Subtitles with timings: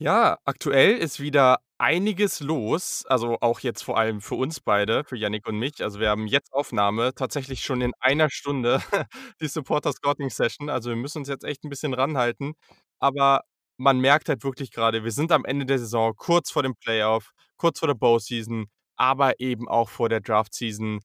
[0.00, 5.16] Ja, aktuell ist wieder einiges los, also auch jetzt vor allem für uns beide, für
[5.16, 5.82] Jannik und mich.
[5.82, 8.82] Also, wir haben jetzt Aufnahme, tatsächlich schon in einer Stunde
[9.40, 10.68] die Supporter Scouting Session.
[10.68, 12.52] Also, wir müssen uns jetzt echt 'n bisschen ranhalten.
[12.98, 13.40] Aber
[13.78, 17.30] man merkt halt wirklich grade, wir sind am Ende der Saison, kurz vor dem Playoff,
[17.56, 18.66] kurz vor der Bowl-Season,
[18.96, 21.00] aber eben auch vor der Draft-Season.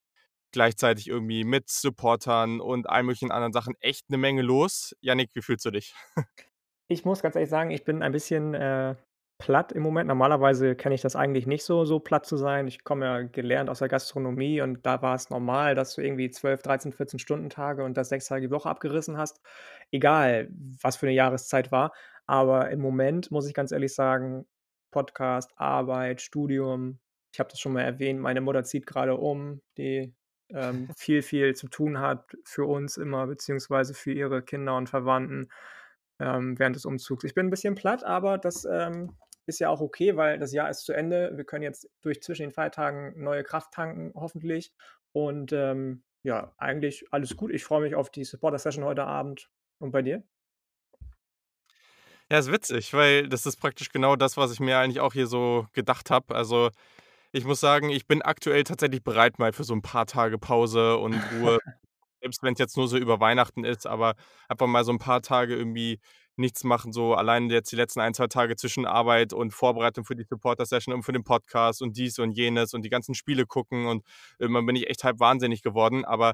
[0.51, 4.93] Gleichzeitig irgendwie mit Supportern und allen möglichen anderen Sachen echt 'ne Menge los.
[5.01, 5.93] Jannik, wie fühlst du dich?
[6.91, 8.95] Ich muss ganz ehrlich sagen, ich bin ein bisschen, äh,
[9.37, 10.07] platt im Moment.
[10.09, 12.67] Normalerweise kenne ich das eigentlich nicht so, so platt zu sein.
[12.67, 16.29] Ich komme ja gelernt aus der Gastronomie und da war es normal, dass du irgendwie
[16.29, 19.39] 12, 13, 14 Stunden-Tage und das 6 Tage die Woche abgerissen hast,
[19.91, 20.49] egal
[20.81, 21.93] was für 'ne Jahreszeit war.
[22.27, 24.45] Aber im Moment muss ich ganz ehrlich sagen,
[24.91, 26.99] Podcast, Arbeit, Studium
[27.33, 30.13] ich habe das schon mal erwähnt, meine Mutter zieht grade um, die,
[30.49, 35.47] ähm, viel, viel zu tun hat für uns immer beziehungsweise für ihre Kinder und Verwandten,
[36.21, 37.23] ähm, während des Umzugs.
[37.25, 39.17] Ich bin 'n bisschen platt, aber das, ähm,
[39.47, 41.31] ist ja auch okay, weil das Jahr ist zu Ende.
[41.35, 44.73] Wir können jetzt durch zwischen den Feiertagen neue Kraft tanken, hoffentlich.
[45.13, 47.51] Und, ähm, ja, eigentlich alles gut.
[47.51, 49.49] Ich freue mich auf die Supporter Session heute Abend.
[49.79, 50.23] Und bei dir?
[52.29, 55.27] Ja, ist witzig, weil das ist praktisch genau das, was ich mir eigentlich auch hier
[55.27, 56.33] so gedacht habe.
[56.35, 56.69] Also,
[57.33, 60.97] ich muss sagen, ich bin aktuell tatsächlich bereit mal für so 'n paar Tage Pause
[60.97, 61.59] und Ruhe,
[62.21, 64.15] selbst wenn's jetzt nur so über Weihnachten ist, aber
[64.49, 65.99] einfach mal so 'n paar Tage irgendwie
[66.37, 70.15] nichts machen, so allein jetzt die letzten 1, 2 Tage zwischen Arbeit und Vorbereitung für
[70.15, 73.45] die Supporter Session und für den Podcast und dies und jenes und die ganzen Spiele
[73.45, 74.03] gucken und
[74.39, 76.05] irgendwann bin ich echt halb wahnsinnig geworden.
[76.05, 76.33] Aber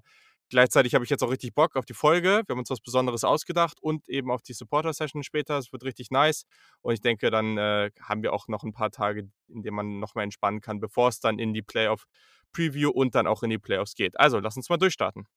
[0.49, 2.43] gleichzeitig habe ich jetzt auch richtig Bock auf die Folge.
[2.45, 5.57] Wir haben uns was Besonderes ausgedacht und eben auf die Supporter Session später.
[5.57, 6.43] Es wird richtig nice.
[6.81, 9.99] Und ich denke, dann, äh, haben wir auch noch 'n paar Tage, in denen man
[9.99, 12.05] noch mal entspannen kann, bevor es dann in die Playoff
[12.53, 14.17] Preview und dann auch in die Playoffs geht.
[14.19, 15.27] Also, lass uns mal durchstarten.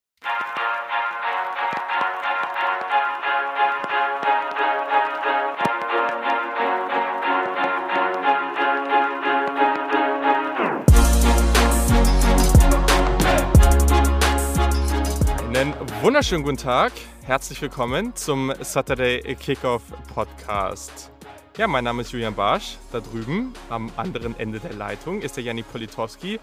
[16.02, 16.92] Wunderschönen guten Tag.
[17.24, 19.83] Herzlich willkommen zum Saturday Kickoff
[20.14, 21.11] Podcast.
[21.58, 22.78] Ja, mein Name ist Julian Barsch.
[22.90, 26.40] Da drüben am anderen Ende der Leitung ist der Jannik Politowski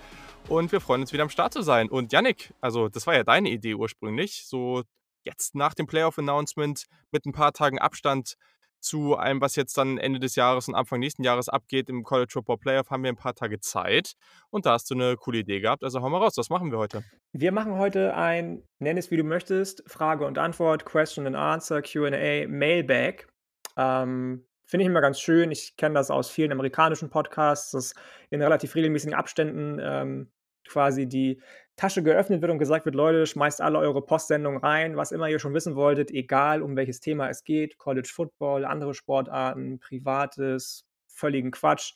[0.47, 1.89] und wir freuen uns wieder am Start zu sein.
[1.89, 4.83] Und Jannik, also das war ja deine Idee ursprünglich, so
[5.23, 8.35] jetzt nach dem Playoff Announcement mit 'n paar Tagen Abstand
[8.79, 12.31] zu allem, was jetzt dann Ende des Jahres und Anfang nächsten Jahres abgeht im College
[12.33, 14.13] Football Playoff, haben wir 'n paar Tage Zeit.
[14.49, 15.83] Und da hast du 'ne coole Idee gehabt.
[15.83, 17.03] Also hau mal raus, was machen wir heute?
[17.33, 21.81] Wir machen heute ein, nenn es wie du möchtest, Frage und Antwort, Question and Answer,
[21.81, 23.27] Q&A, Mailbag.
[23.75, 25.51] Ähm, finde ich immer ganz schön.
[25.51, 27.93] Ich kenne das aus vielen amerikanischen Podcasts, dass
[28.29, 30.31] in relativ regelmäßigen Abständen, ähm,
[30.67, 31.41] quasi die
[31.77, 35.39] Tasche geöffnet wird und gesagt wird: „Leute, schmeißt alle eure Postsendungen rein, was immer ihr
[35.39, 41.51] schon wissen wolltet, egal um welches Thema es geht, College Football, andere Sportarten, Privates, völligen
[41.51, 41.93] Quatsch.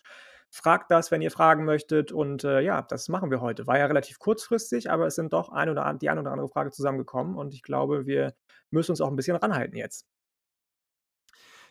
[0.52, 3.68] Fragt das, wenn ihr fragen möchtet.“ Und, äh, ja, das machen wir heute.
[3.68, 6.50] War ja relativ kurzfristig, aber es sind doch ein oder an die ein oder andere
[6.50, 8.34] Frage zusammengekommen und ich glaube, wir
[8.70, 10.04] müssen uns auch 'n bisschen ranhalten jetzt.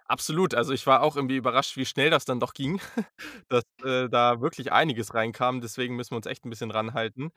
[0.07, 0.55] Absolut.
[0.55, 2.81] Also, ich war auch irgendwie überrascht, wie schnell das dann doch ging,
[3.49, 5.61] dass, äh, da wirklich einiges reinkam.
[5.61, 7.31] Deswegen müssen wir uns echt 'n bisschen ranhalten.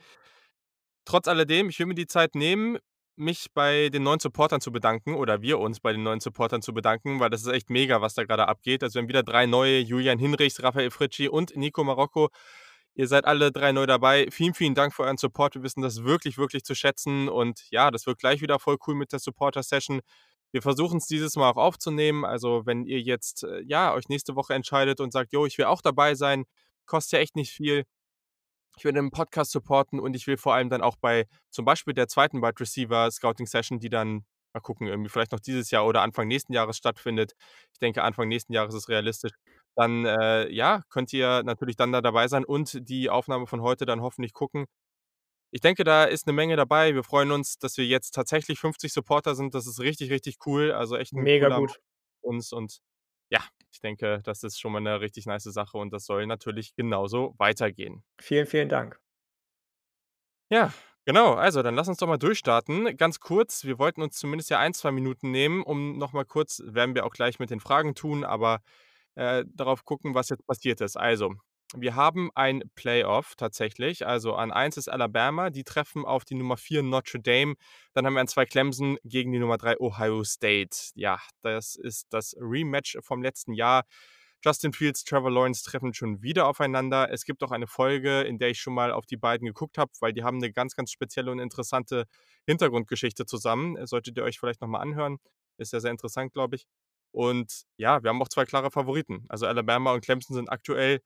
[1.05, 2.77] Trotz alledem, ich will mir die Zeit nehmen,
[3.15, 6.73] mich bei den neuen Supportern zu bedanken oder wir uns bei den neuen Supportern zu
[6.73, 8.83] bedanken, weil das ist echt mega, was da grade abgeht.
[8.83, 12.29] Also, wir haben wieder 3 neue, Julian Hinrichs, Raphael Fritschi und Nico Marocco.
[12.95, 14.27] Ihr seid alle 3 neu dabei.
[14.31, 15.55] Vielen, vielen Dank für euren Support.
[15.55, 18.95] Wir wissen das wirklich, wirklich zu schätzen und ja, das wird gleich wieder voll cool
[18.95, 20.01] mit der Supporter Session.
[20.51, 22.25] Wir versuchen's dieses Mal auch aufzunehmen.
[22.25, 25.65] Also, wenn ihr jetzt, äh, ja, euch nächste Woche entscheidet und sagt: „Jo, ich will
[25.65, 26.45] auch dabei sein“,
[26.85, 27.83] kostet ja echt nicht viel.
[28.78, 31.94] Ich will den Podcast supporten und ich will vor allem dann auch bei zum Beispiel
[31.94, 32.41] der 2.
[32.41, 36.28] Wide Receiver Scouting Session, die dann mal gucken, irgendwie vielleicht noch dieses Jahr oder Anfang
[36.28, 37.33] nächsten Jahres stattfindet.
[37.72, 39.31] Ich denke, Anfang nächsten Jahres ist realistisch.
[39.75, 43.85] Dann, äh, ja, könnt ihr natürlich dann da dabei sein und die Aufnahme von heute
[43.85, 44.66] dann hoffentlich gucken.
[45.51, 46.95] Ich denke, da ist 'ne Menge dabei.
[46.95, 49.56] Wir freuen uns, dass wir jetzt tatsächlich 50 Supporter sind.
[49.56, 50.72] Das ist richtig, richtig cool.
[50.73, 51.79] Also, echt 'n Mega gut.
[52.22, 52.79] uns und
[53.73, 57.36] ich denke, das ist schon mal 'ne richtig nice Sache und das soll natürlich genauso
[57.39, 58.03] weitergehen.
[58.19, 59.00] Vielen, vielen Dank.
[60.51, 60.74] Ja,
[61.06, 61.33] genau.
[61.33, 62.95] Also, dann lass uns doch mal durchstarten.
[62.97, 66.62] Ganz kurz, wir wollten uns zumindest ja 1, 2 Minuten nehmen, um noch mal kurz
[66.65, 68.62] werden wir auch gleich mit den Fragen tun, aber,
[69.15, 70.97] äh, darauf gucken, was jetzt passiert ist.
[70.97, 71.36] Also,
[71.75, 74.05] wir haben ein Playoff tatsächlich.
[74.07, 77.55] Also, an 1 ist Alabama, die treffen auf die Nummer 4 Notre Dame.
[77.93, 80.77] Dann haben wir an 2 Clemson gegen die Nummer 3 Ohio State.
[80.95, 83.83] Ja, das ist das Rematch vom letzten Jahr.
[84.45, 87.09] Justin Fields, Trevor Lawrence treffen schon wieder aufeinander.
[87.11, 89.91] Es gibt auch eine Folge, in der ich schon mal auf die beiden geguckt habe,
[90.01, 92.05] weil die haben 'ne ganz, ganz spezielle und interessante
[92.45, 93.85] Hintergrundgeschichte zusammen.
[93.87, 95.17] Solltet ihr euch vielleicht noch mal anhören.
[95.57, 96.65] Ist ja sehr interessant, glaube ich.
[97.11, 99.25] Und ja, wir haben auch 2 klare Favoriten.
[99.29, 100.99] Also, Alabama und Clemson sind aktuell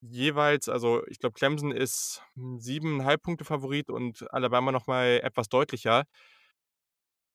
[0.00, 5.48] jeweils also, ich glaube, Clemson ist, hm, 7,5 Punkte Favorit und Alabama noch mal etwas
[5.48, 6.04] deutlicher.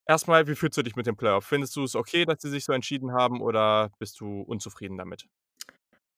[0.05, 1.45] Erst mal, wie fühlst du dich mit dem Playoff?
[1.45, 5.27] Findest du es okay, dass sie sich so entschieden haben oder bist du unzufrieden damit?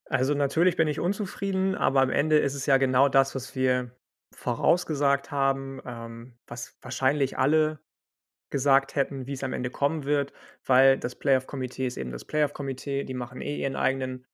[0.08, 3.96] Also, natürlich bin ich unzufrieden, aber am Ende ist es ja genau das, was wir
[4.34, 7.80] vorausgesagt haben, ähm, was wahrscheinlich alle
[8.50, 10.32] gesagt hätten, wie's am Ende kommen wird,
[10.66, 13.04] weil das Playoff-Komitee ist eben das Playoff-Komitee.
[13.04, 14.26] Die machen eh ihren eigenen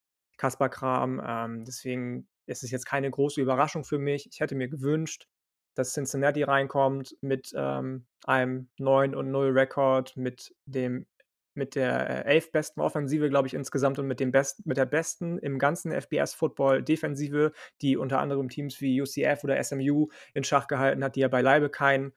[0.43, 1.23] Kasperkram.
[1.25, 4.29] Ähm, deswegen ist es jetzt keine große Überraschung für mich.
[4.33, 5.29] Ich hätte mir gewünscht,
[5.75, 11.07] dass Cincinnati reinkommt mit, ähm, einem 9 und 0 Rekord, mit dem
[11.55, 12.51] mit der, äh, 11.
[12.53, 16.83] besten Offensive, glaube ich, insgesamt und mit dem besten mit der besten im ganzen FBS-Football
[16.83, 17.53] Defensive,
[17.83, 21.69] die unter anderem Teams wie UCF oder SMU in Schach gehalten hat, die ja beileibe
[21.71, 22.13] kein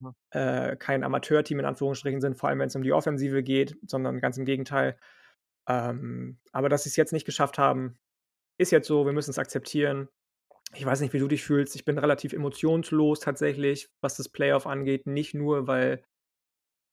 [0.00, 0.14] Ja.
[0.30, 4.36] äh, kein Amateurteam in Anführungsstrichen sind, vor allem wenn's um die Offensive geht, sondern ganz
[4.38, 4.96] im Gegenteil.
[5.68, 7.96] Ähm, aber dass sie's jetzt nicht geschafft haben,
[8.58, 10.08] ist jetzt so, wir müssen's akzeptieren.
[10.74, 11.76] Ich weiß nicht, wie du dich fühlst.
[11.76, 15.06] Ich bin relativ emotionslos tatsächlich, was das Playoff angeht.
[15.06, 16.04] Nicht nur, weil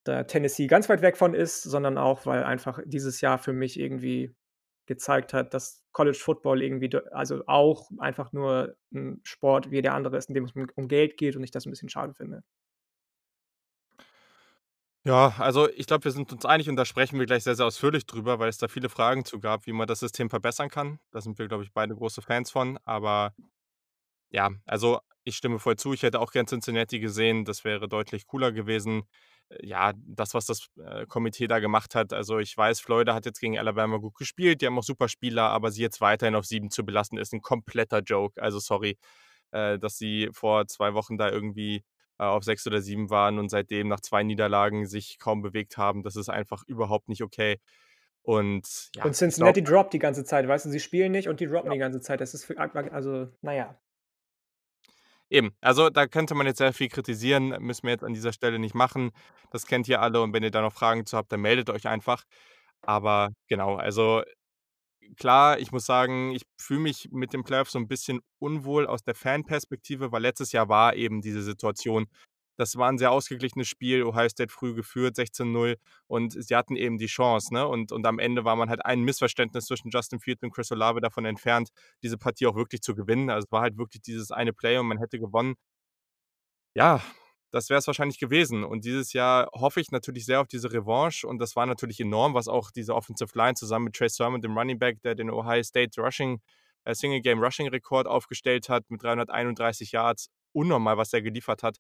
[0.06, 3.80] da Tennessee ganz weit weg von ist, sondern auch, weil einfach dieses Jahr für mich
[3.80, 4.34] irgendwie
[4.88, 10.18] gezeigt hat, dass College Football irgendwie also auch einfach nur 'n Sport wie der andere
[10.18, 12.44] ist, in dem es um Geld geht und ich das 'n bisschen schade finde.
[15.06, 17.66] Ja, also, ich glaube, wir sind uns einig und da sprechen wir gleich sehr, sehr
[17.66, 21.00] ausführlich drüber, weil es da viele Fragen zu gab, wie man das System verbessern kann.
[21.10, 22.78] Da sind wir, glaube ich, beide große Fans von.
[22.86, 23.34] Aber
[24.32, 25.94] ja, also, ich stimme voll zu.
[25.94, 27.46] Ich hätte auch gern Cincinnati gesehen.
[27.46, 29.04] Das wäre deutlich cooler gewesen.
[29.50, 33.26] Äh, ja, das, was das, äh, Komitee da gemacht hat also, ich weiß, Florida hat
[33.26, 34.62] jetzt gegen Alabama gut gespielt.
[34.62, 37.42] Die haben auch super Spieler, aber sie jetzt weiterhin auf 7 zu belassen, ist 'n
[37.42, 38.42] kompletter Joke.
[38.42, 38.98] Also, sorry,
[39.52, 41.84] äh, dass sie vor 2 Wochen da irgendwie,
[42.30, 46.04] auf 6 oder 7 waren und seitdem nach 2 Niederlagen sich kaum bewegt haben.
[46.04, 47.60] Das ist einfach überhaupt nicht okay.
[48.24, 50.70] Und ja, Und Cincinnati droppt die ganze Zeit, weißt du?
[50.70, 51.74] Sie spielen nicht und die droppen Ja.
[51.74, 52.22] die ganze Zeit.
[52.22, 53.80] Das ist für also, na ja.
[55.30, 58.60] Eben, also, da könnte man jetzt sehr viel kritisieren, müssen wir jetzt an dieser Stelle
[58.60, 59.12] nicht machen.
[59.50, 61.88] Das kennt ihr alle und wenn ihr da noch Fragen zu habt, dann meldet euch
[61.88, 62.24] einfach.
[62.82, 64.24] Aber genau, also,
[65.18, 69.04] klar, ich muss sagen, ich fühle mich mit dem Playoff so 'n bisschen unwohl aus
[69.04, 72.08] der Fanperspektive, weil letztes Jahr war eben diese Situation.
[72.58, 74.04] Das war 'n sehr ausgeglichenes Spiel.
[74.04, 75.78] Ohio State früh geführt, 16:0
[76.08, 77.68] und sie hatten eben die Chance, ne?
[77.68, 81.02] Und und am Ende war man halt ein Missverständnis zwischen Justin Fields und Chris Olave
[81.02, 81.70] davon entfernt,
[82.04, 83.30] diese Partie auch wirklich zu gewinnen.
[83.30, 85.56] Also, es war halt wirklich dieses eine Play und man hätte gewonnen.
[86.76, 87.02] Ja,
[87.52, 88.64] das wäre es wahrscheinlich gewesen.
[88.64, 92.34] Und dieses Jahr hoffe ich natürlich sehr auf diese Revanche und das war natürlich enorm,
[92.34, 95.64] was auch diese Offensive Line zusammen mit Trey Sermon, dem Running Back, der den Ohio
[95.64, 96.42] State Rushing
[96.86, 100.30] äh, Single Game Rushing Rekord aufgestellt hat mit 331 Yards.
[100.54, 101.78] Unnormal, was der geliefert hat.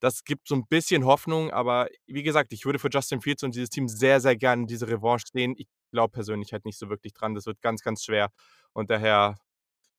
[0.00, 3.54] Das gibt so 'n bisschen Hoffnung, aber wie gesagt, ich würde für Justin Fields und
[3.54, 5.54] dieses Team sehr, sehr gerne diese Revanche sehen.
[5.56, 7.34] Ich glaube persönlich halt nicht so wirklich dran.
[7.34, 8.30] Das wird ganz, ganz schwer
[8.72, 9.36] und daher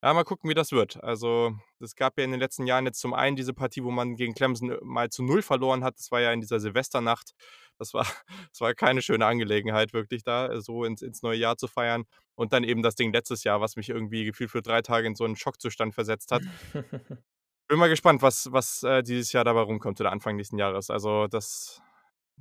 [0.03, 1.03] ja, mal gucken, wie das wird.
[1.03, 4.15] Also, es gab ja in den letzten Jahren jetzt zum einen diese Partie, wo man
[4.15, 5.97] gegen Clemson, äh, mal zu 0 verloren hat.
[5.97, 7.31] Das war ja in dieser Silvesternacht.
[7.79, 8.05] Das war
[8.51, 12.05] das war keine schöne Angelegenheit wirklich da, äh, so ins ins neue Jahr zu feiern.
[12.35, 15.15] Und dann eben das Ding letztes Jahr, was mich irgendwie gefühlt für 3 Tage in
[15.15, 16.43] so 'n Schockzustand versetzt hat.
[17.69, 20.89] Bin mal gespannt, was was, äh, dieses Jahr dabei rumkommt oder Anfang nächsten Jahres.
[20.91, 21.81] Also, das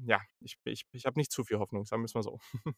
[0.07, 2.39] ja, ich ich ich habe nicht zu viel Hoffnung, sagen wir's mal so.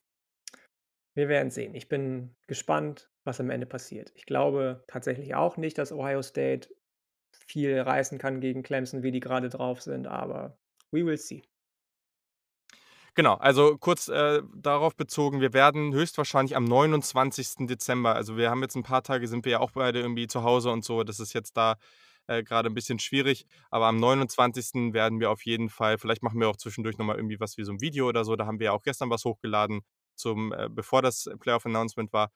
[1.16, 1.74] Wir werden sehen.
[1.74, 4.12] Ich bin gespannt, was am Ende passiert.
[4.16, 6.68] Ich glaube tatsächlich auch nicht, dass Ohio State
[7.32, 10.58] viel reißen kann gegen Clemson, wie die grade drauf sind, aber
[10.92, 11.42] we will see.
[13.18, 17.66] Genau, also, kurz, äh, darauf bezogen, wir werden höchstwahrscheinlich am 29.
[17.66, 20.42] Dezember also, wir haben jetzt 'n paar Tage sind wir ja auch beide irgendwie zu
[20.42, 21.02] Hause und so.
[21.02, 21.76] Das ist jetzt da,
[22.26, 23.46] äh, grade 'n bisschen schwierig.
[23.70, 24.92] Aber am 29.
[24.92, 27.64] werden wir auf jeden Fall vielleicht machen wir auch zwischendurch noch mal irgendwie was wie
[27.64, 28.36] so 'n Video oder so.
[28.36, 29.80] Da haben wir ja auch gestern was hochgeladen
[30.16, 32.30] zum äh, bevor das Playoff Announcement war.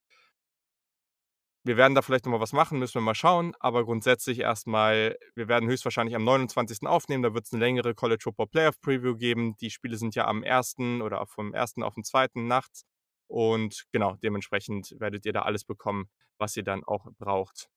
[1.67, 3.55] Wir werden da vielleicht noch mal was machen, müssen wir mal schauen.
[3.61, 6.87] Aber grundsätzlich erst mal, wir werden höchstwahrscheinlich am 29.
[6.89, 7.23] aufnehmen.
[7.23, 9.57] Da wird's 'ne längere College Football Playoff Preview geben.
[9.61, 11.03] Die Spiele sind ja am 1.
[11.03, 11.83] oder vom 1.
[11.83, 12.47] auf 'n 2.
[12.47, 12.85] nachts.
[13.27, 16.09] Und genau, dementsprechend werdet ihr da alles bekommen,
[16.39, 17.69] was ihr dann auch braucht.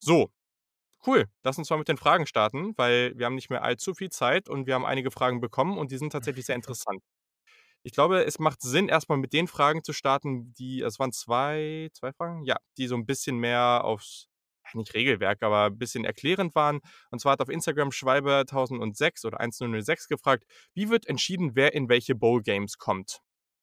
[0.00, 0.30] So,
[1.06, 1.26] cool.
[1.44, 4.48] Lass uns mal mit den Fragen starten, weil wir haben nicht mehr allzu viel Zeit
[4.48, 7.00] und wir haben einige Fragen bekommen und die sind tatsächlich sehr interessant.
[7.86, 11.12] Ich glaube, es macht Sinn, erst mal mit den Fragen zu starten, die es waren
[11.12, 12.42] 2 2 Fragen?
[12.44, 14.28] Ja, die so 'n bisschen mehr aufs
[14.72, 16.80] nicht Regelwerk, aber bisschen erklärend waren.
[17.10, 22.14] Und zwar hat auf Instagram Schwalbe1006 oder 1006 gefragt: „Wie wird entschieden, wer in welche
[22.14, 23.20] Bowl Games kommt?“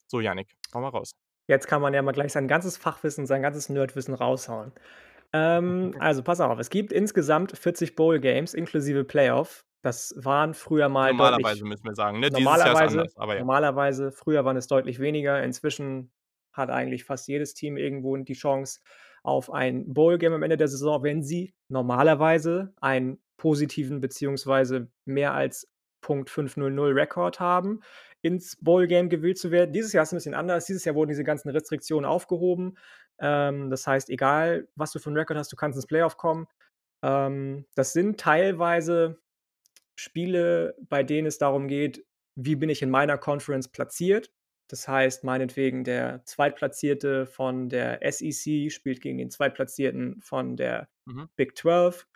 [0.07, 1.11] So, Jannik, hau mal raus.
[1.47, 4.71] Jetzt kann man ja mal gleich sein ganzes Fachwissen, sein ganzes Nerdwissen raushauen.
[5.33, 9.65] Ähm, also, pass auf, es gibt insgesamt 40 Bowl Games inklusive Playoff.
[9.85, 12.29] Das waren früher mal Normalerweise deutlich müssen wir sagen, ne?
[12.31, 13.43] Dieses Jahr ist normalerweise anders, aber ja.
[13.43, 15.41] normalerweise, früher waren es deutlich weniger.
[15.43, 16.11] Inzwischen
[16.53, 18.81] hat eigentlich fast jedes Team irgendwo die Chance
[19.23, 25.67] auf ein Bowl-Game am Ende der Saison, wenn sie normalerweise einen positiven beziehungsweise mehr als
[26.01, 27.81] Punkt 500 Rekord haben,
[28.21, 29.71] ins Bowl-Game gewählt zu werden.
[29.73, 30.65] Dieses Jahr ist es 'n bisschen anders.
[30.65, 32.77] Dieses Jahr wurden diese ganzen Restriktionen aufgehoben.
[33.19, 36.47] Ähm, das heißt, egal, was du für 'n Rekord hast, du kannst ins Playoff kommen.
[37.03, 39.19] Ähm, das sind teilweise
[40.01, 42.05] Spiele, bei denen es darum geht:
[42.35, 44.31] „Wie bin ich in meiner Conference platziert?“
[44.69, 51.25] Das heißt, meinetwegen der Zweitplatzierte von der SEC spielt gegen den Zweitplatzierten von der Mhm.
[51.35, 52.07] Big 12.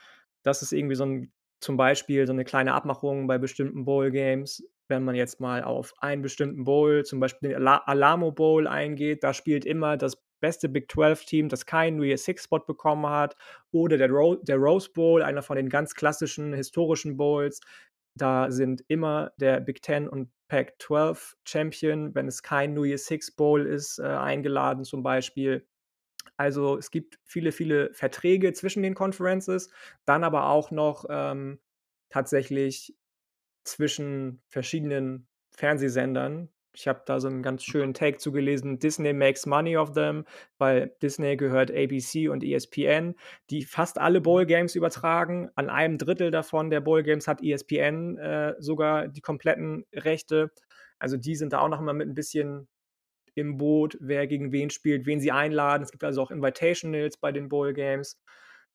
[0.44, 4.64] Das ist irgendwie so 'n zum Beispiel so 'ne kleine Abmachung bei bestimmten Bowl-Games.
[4.88, 9.24] Wenn man jetzt mal auf einen bestimmten Bowl, zum Beispiel den Ala Alamo Bowl eingeht,
[9.24, 13.36] da spielt immer das beste Big 12-Team, das keinen New Year's Six Spot bekommen hat,
[13.72, 17.62] oder der Ro der Rose Bowl, einer von den ganz klassischen historischen Bowls.
[18.18, 23.32] Da sind immer der Big 10 und Pac-12 Champion, wenn es kein New Year's Six
[23.36, 25.68] Bowl ist, äh, eingeladen zum Beispiel.
[26.38, 29.70] Also, es gibt viele, viele Verträge zwischen den Conferences,
[30.06, 31.60] dann aber auch noch, ähm,
[32.10, 32.96] tatsächlich
[33.66, 36.50] zwischen verschiedenen Fernsehsendern.
[36.76, 40.26] Ich habe da so 'n ganz schönen Take zu gelesen: „Disney makes money of them“,
[40.58, 43.16] weil Disney gehört ABC und ESPN,
[43.50, 44.24] die fast alle Mhm.
[44.24, 45.50] Bowl-Games übertragen.
[45.56, 50.52] An einem Drittel davon der Bowl-Games hat ESPN, äh, sogar die kompletten Rechte.
[51.00, 52.68] Also, die sind da auch noch mal mit 'n bisschen
[53.36, 55.84] im Boot, wer gegen wen spielt, wen sie einladen.
[55.84, 58.20] Es gibt also auch Invitationals bei den Bowl-Games.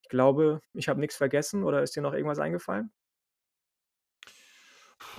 [0.02, 2.92] Ich glaube, ich habe nix vergessen oder ist dir noch irgendwas eingefallen?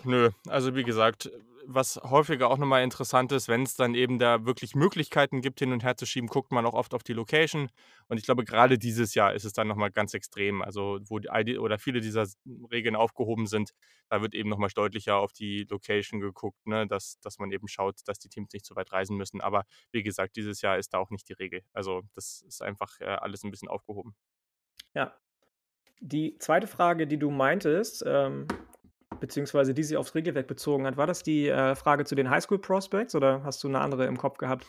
[0.06, 1.30] Nö, also, wie gesagt,
[1.66, 5.72] was häufiger auch noch mal interessant ist, wenn's dann eben da wirklich Möglichkeiten gibt, hin
[5.74, 7.70] und her zu schieben, guckt man auch oft auf die Location.
[8.08, 10.64] Und ich glaube, grade dieses Jahr ist es dann noch mal ganz extrem.
[10.64, 12.26] Also, wo die all oder viele dieser
[12.72, 13.72] Regeln aufgehoben sind,
[14.10, 17.68] da wird eben noch mal deutlicher auf die Location geguckt, ne, dass dass man eben
[17.68, 19.40] schaut, dass die Teams nicht so weit reisen müssen.
[19.42, 21.62] Aber wie gesagt, dieses Jahr ist da auch nicht die Regel.
[21.74, 24.16] Also, das ist einfach, äh, alles 'n bisschen aufgehoben.
[24.96, 25.14] Ja.
[26.02, 26.68] Die 2.
[26.68, 28.48] Frage, die du meintest, ähm,
[29.20, 33.16] beziehungsweise die sich aufs Regelwerk bezogen hat, war das die, äh, Frage zu den High-School-Prospects
[33.16, 34.68] oder hast du 'ne andere im Kopf gehabt?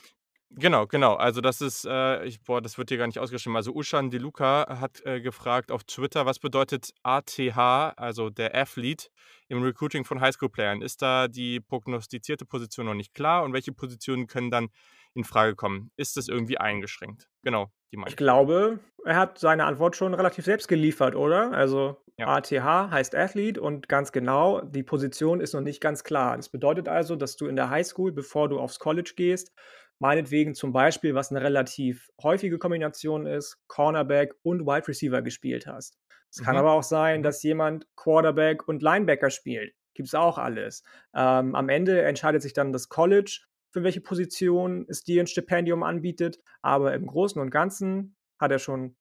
[0.55, 1.15] Genau, genau.
[1.15, 3.57] Also, das ist, äh ich boah, das wird hier gar nicht ausgeschrieben.
[3.57, 7.57] Also, Ushan De Luca hat, äh, gefragt auf Twitter: „Was bedeutet ATH,
[7.97, 9.09] also der Athlete,
[9.49, 10.83] im Recruiting von Highschool-Playern?
[10.83, 14.69] Ist da die prognostizierte Position noch nicht klar und welche Positionen können dann
[15.15, 15.91] infrage kommen?
[15.97, 18.27] Ist das irgendwie eingeschränkt?“ Genau, die Ich meinte ich.
[18.27, 21.53] glaube, er hat seine Antwort schon relativ selbst geliefert, oder?
[21.53, 22.27] Also, Ja.
[22.27, 26.37] ATH heißt Athlete und ganz genau, die Position ist noch nicht ganz klar.
[26.37, 29.53] Das bedeutet also, dass du in der Highschool, bevor du aufs College gehst,
[29.99, 35.99] meinetwegen zum Beispiel, was 'ne relativ häufige Kombination ist, Cornerback und Wide Receiver gespielt hast.
[36.31, 36.59] Es kann Mhm.
[36.59, 37.23] aber auch sein, Mhm.
[37.23, 39.75] dass jemand Quarterback und Linebacker spielt.
[39.95, 40.83] Gibt's auch alles.
[41.15, 43.43] Ähm, am Ende entscheidet sich dann das College,
[43.73, 48.59] für welche Position es dir 'n Stipendium anbietet, aber im Großen und Ganzen hat er
[48.61, 48.97] schon,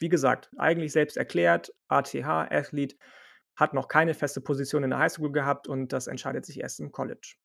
[0.00, 2.96] wie gesagt, eigentlich selbst erklärt, ATH, Athlete,
[3.56, 6.92] hat noch keine feste Position in der Highschool gehabt und das entscheidet sich erst im
[6.92, 7.36] College.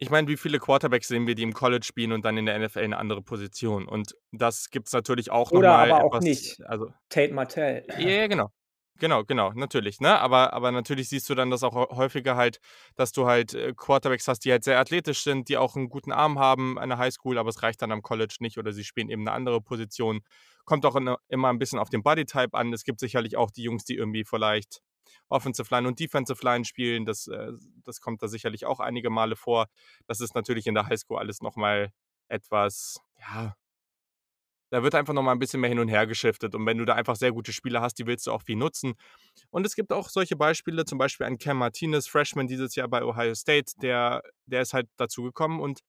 [0.00, 2.54] Ich meine, wie viele Quarterbacks sehen wir, die im College spielen und dann in der
[2.54, 3.88] NFL 'ne andere Position?
[3.88, 6.60] Und das gibt's natürlich auch noch Oder mal aber auch etwas nicht.
[6.64, 7.84] also Tate Martell.
[7.96, 8.50] ja, ja, genau.
[9.00, 10.18] Genau, genau, natürlich, ne?
[10.18, 12.58] Aber aber natürlich siehst du dann das auch häu häufiger halt,
[12.96, 16.10] dass du halt, äh, Quarterbacks hast, die halt sehr athletisch sind, die auch 'n guten
[16.10, 19.08] Arm haben an der Highschool, aber es reicht dann am College nicht oder sie spielen
[19.08, 20.22] eben 'ne andere Position.
[20.64, 22.72] Kommt auch immer 'n bisschen auf den Bodytype an.
[22.72, 24.80] Es gibt sicherlich auch die Jungs, die irgendwie vielleicht
[25.28, 27.06] Offensive Line und Defensive Line spielen.
[27.06, 27.52] Das, äh
[27.84, 29.66] das kommt da sicherlich auch einige Male vor.
[30.08, 31.92] Das ist natürlich in der Highschool alles noch mal
[32.28, 33.54] etwas, ja
[34.70, 36.54] da wird einfach noch mal 'n bisschen mehr hin und her geschiftet.
[36.54, 38.94] Und wenn du da einfach sehr gute Spieler hast, die willst du auch viel nutzen.
[39.50, 43.04] Und es gibt auch solche Beispiele, zum Beispiel ein Cam Martinez, Freshman dieses Jahr bei
[43.04, 45.80] Ohio State, der der ist halt dazugekommen und,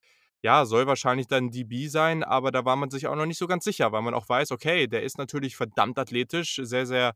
[0.44, 3.48] ja, soll wahrscheinlich dann DB sein, aber da war man sich auch noch nicht so
[3.48, 7.14] ganz sicher, weil man auch weiß, okay, der ist natürlich verdammt athletisch, sehr, sehr,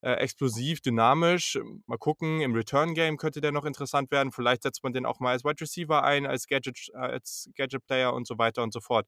[0.00, 1.58] äh, explosiv, dynamisch.
[1.86, 4.32] Mal gucken, im Return Game könnte der noch interessant werden.
[4.32, 7.84] Vielleicht setzt man den auch mal als Wide Receiver ein, als Gadget äh, als Gadget
[7.86, 9.06] Player und so weiter und so fort.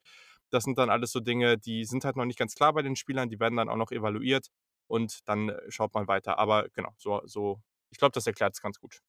[0.50, 2.96] Das sind dann alles so Dinge, die sind halt noch nicht ganz klar bei den
[2.96, 4.48] Spielern, die werden dann auch noch evaluiert
[4.88, 6.38] und dann schaut man weiter.
[6.38, 9.00] Aber genau, so so ich glaube, das erklärt's ganz gut.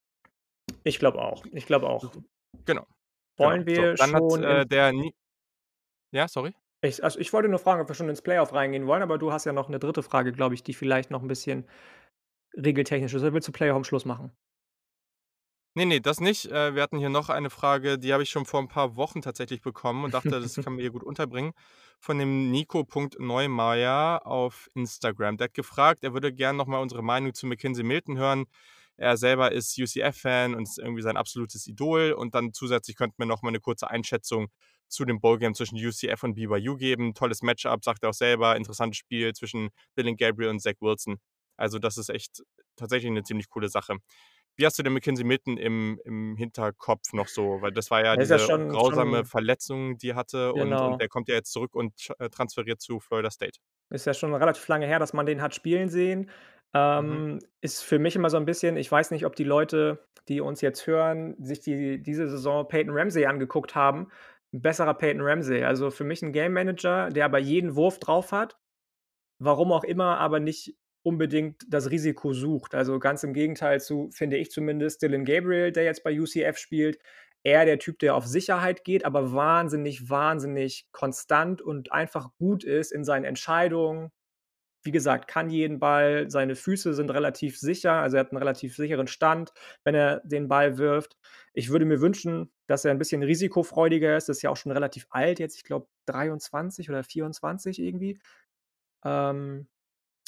[0.84, 1.46] Ich glaube auch.
[1.52, 2.12] Ich glaube auch.
[2.12, 2.26] Genau,
[2.66, 2.88] genau.
[3.38, 5.14] Wollen So, wir dann hat, schon äh, ins der Ni
[6.12, 6.54] ja, sorry?
[6.84, 9.32] Ich also, ich wollte nur fragen, ob wir schon ins Playoff reingehen wollen, aber du
[9.32, 10.02] hast ja noch 'ne 3.
[10.02, 11.66] Frage, glaube ich, die vielleicht noch 'n bisschen
[12.58, 13.22] regeltechnisch ist.
[13.24, 14.32] Oder willst du Playoff am Schluss machen?
[15.76, 16.48] Ne, ne, das nicht.
[16.48, 19.22] Äh, wir hatten hier noch eine Frage, die habe ich schon vor 'n paar Wochen
[19.22, 21.54] tatsächlich bekommen und dachte, das kann man hier gut unterbringen,
[22.02, 25.38] von dem Nico.Neumeier auf Instagram.
[25.38, 28.48] Der hat gefragt, er würde gern noch mal unsere Meinung zu McKenzie Milton hören.
[28.98, 32.12] Er selber ist UCF-Fan und ist irgendwie sein absolutes Idol.
[32.12, 34.50] Und dann zusätzlich könnten wir noch mal 'ne kurze Einschätzung
[34.88, 37.14] zu dem Bowl-Game zwischen UCF und BYU geben.
[37.14, 38.56] Tolles Matchup, sagt er auch selber.
[38.56, 41.18] Interessantes Spiel zwischen Dylan Gabriel und Zach Wilson.
[41.58, 42.42] Also, das ist echt
[42.76, 43.98] tatsächlich eine ziemlich coole Sache.
[44.58, 47.62] Wie hast du denn Mackenzie Milton im im Hinterkopf noch so?
[47.62, 50.54] Weil das war ja Der ist ja diese schon grausame schon Verletzung, die er hatte
[50.54, 50.98] und und genau.
[50.98, 53.60] der kommt ja jetzt zurück und äh, transferiert zu Florida State.
[53.90, 56.22] Ist ja schon relativ lange her, dass man den hat spielen sehen.
[56.22, 56.30] Mhm.
[56.74, 60.42] Ähm, ist für mich immer so 'n bisschen ich weiß nicht, ob die Leute, die
[60.42, 64.10] uns jetzt hören, sich die diese Saison Peyton Ramsey angeguckt haben.
[64.54, 65.64] 'N besserer Peyton Ramsey.
[65.64, 68.58] Also, für mich 'n Game Manager, der aber jeden Wurf drauf hat,
[69.40, 72.76] warum auch immer, aber nicht unbedingt das Risiko sucht.
[72.76, 77.00] Also, ganz im Gegenteil zu, finde ich zumindest, Dillon Gabriel, der jetzt bei UCF spielt.
[77.44, 82.92] Eher der Typ, der auf Sicherheit geht, aber wahnsinnig, wahnsinnig konstant und einfach gut ist
[82.92, 84.12] in seinen Entscheidungen.
[84.84, 88.76] Wie gesagt, kann jeden Ball, seine Füße sind relativ sicher, also, er hat 'n relativ
[88.76, 91.18] sicheren Stand, wenn er den Ball wirft.
[91.54, 94.30] Ich würde mir wünschen, dass er 'n bisschen risikofreudiger ist.
[94.30, 98.20] Ist ja auch schon relativ alt jetzt, ich glaube 23 oder 24 irgendwie.
[99.06, 99.68] Ähm,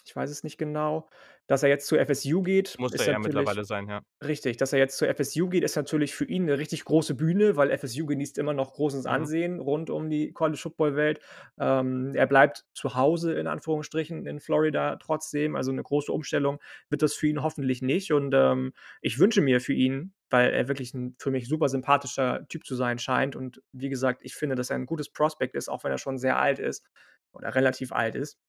[0.05, 1.09] ich weiß es nicht genau.
[1.47, 4.03] Dass er jetzt zu FSU geht, ist er natürlich mittlerweile sein, ja.
[4.23, 7.57] richtig, dass er jetzt zur FSU geht, ist natürlich für ihn 'ne richtig große Bühne,
[7.57, 9.27] weil FSU genießt immer noch großes Mhm.
[9.27, 11.19] Ansehen rund um die College-Football-Welt.
[11.59, 17.01] Ähm, er bleibt zu Hause in Anführungsstrichen in Florida trotzdem, also 'ne große Umstellung wird
[17.03, 20.93] das für ihn hoffentlich nicht und, ähm, ich wünsche mir für ihn, weil er wirklich
[20.93, 24.69] 'n für mich super sympathischer Typ zu sein scheint und wie gesagt, ich finde, dass
[24.69, 26.89] er 'n gutes Prospect ist, auch wenn er schon sehr alt ist
[27.33, 28.39] oder relativ alt ist,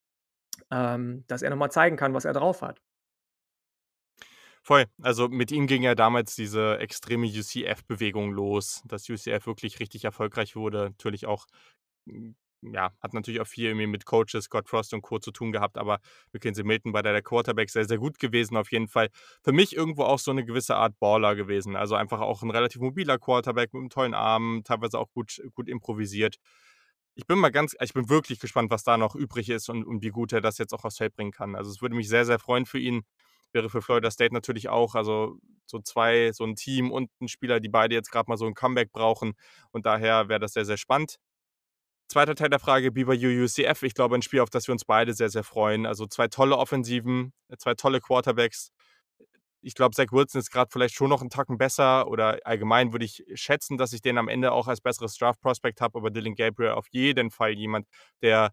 [0.71, 2.81] ähm, dass er noch mal zeigen kann, was er drauf hat.
[4.67, 4.87] Voll.
[5.03, 10.57] Also, mit ihm ging ja damals diese extreme UCF-Bewegung los, dass UCF wirklich richtig erfolgreich
[10.57, 10.85] wurde.
[10.85, 11.45] Natürlich auch
[12.09, 15.19] hm, ja, hat natürlich auch viel mit Coaches, Scott Frost und Co.
[15.19, 16.01] zu tun gehabt, aber
[16.33, 19.11] Mackenzie Milton war da der Quarterback sehr, sehr gut gewesen auf jeden Fall.
[19.45, 21.77] Für mich irgendwo auch so 'ne gewisse Art Baller gewesen.
[21.77, 25.69] Also, einfach auch 'n relativ mobiler Quarterback mit 'nem tollen Arm, teilweise auch gut gut
[25.69, 26.37] improvisiert.
[27.19, 30.03] Ich bin mal ganz ich bin wirklich gespannt, was da noch übrig ist und und
[30.03, 31.55] wie gut er das jetzt auch aufs Feld bringen kann.
[31.55, 33.03] Also, es würde mich sehr, sehr freuen für ihn.
[33.53, 34.97] Wäre für Florida State natürlich auch.
[34.97, 38.47] Also, so 2 so 'n Team und 'n Spieler, die beide jetzt grad mal so
[38.47, 39.35] 'n Comeback brauchen
[39.71, 41.17] und daher wäre das sehr, sehr spannend.
[42.09, 42.35] 2.
[42.37, 43.83] Teil der Frage, BYU, UCF.
[43.85, 45.87] Ich glaube, ein Spiel, auf das wir uns beide sehr, sehr freuen.
[45.87, 48.71] Also, 2 tolle Offensiven, 2 tolle Quarterbacks.
[49.67, 53.07] Ich glaube, Zach Wilson ist grad vielleicht schon noch 'n Tacken besser oder allgemein würde
[53.07, 56.73] ich schätzen, dass ich den am Ende auch als besseres Draft-Prospect habe, aber Dillon Gabriel
[56.73, 57.87] auf jeden Fall jemand,
[58.23, 58.51] der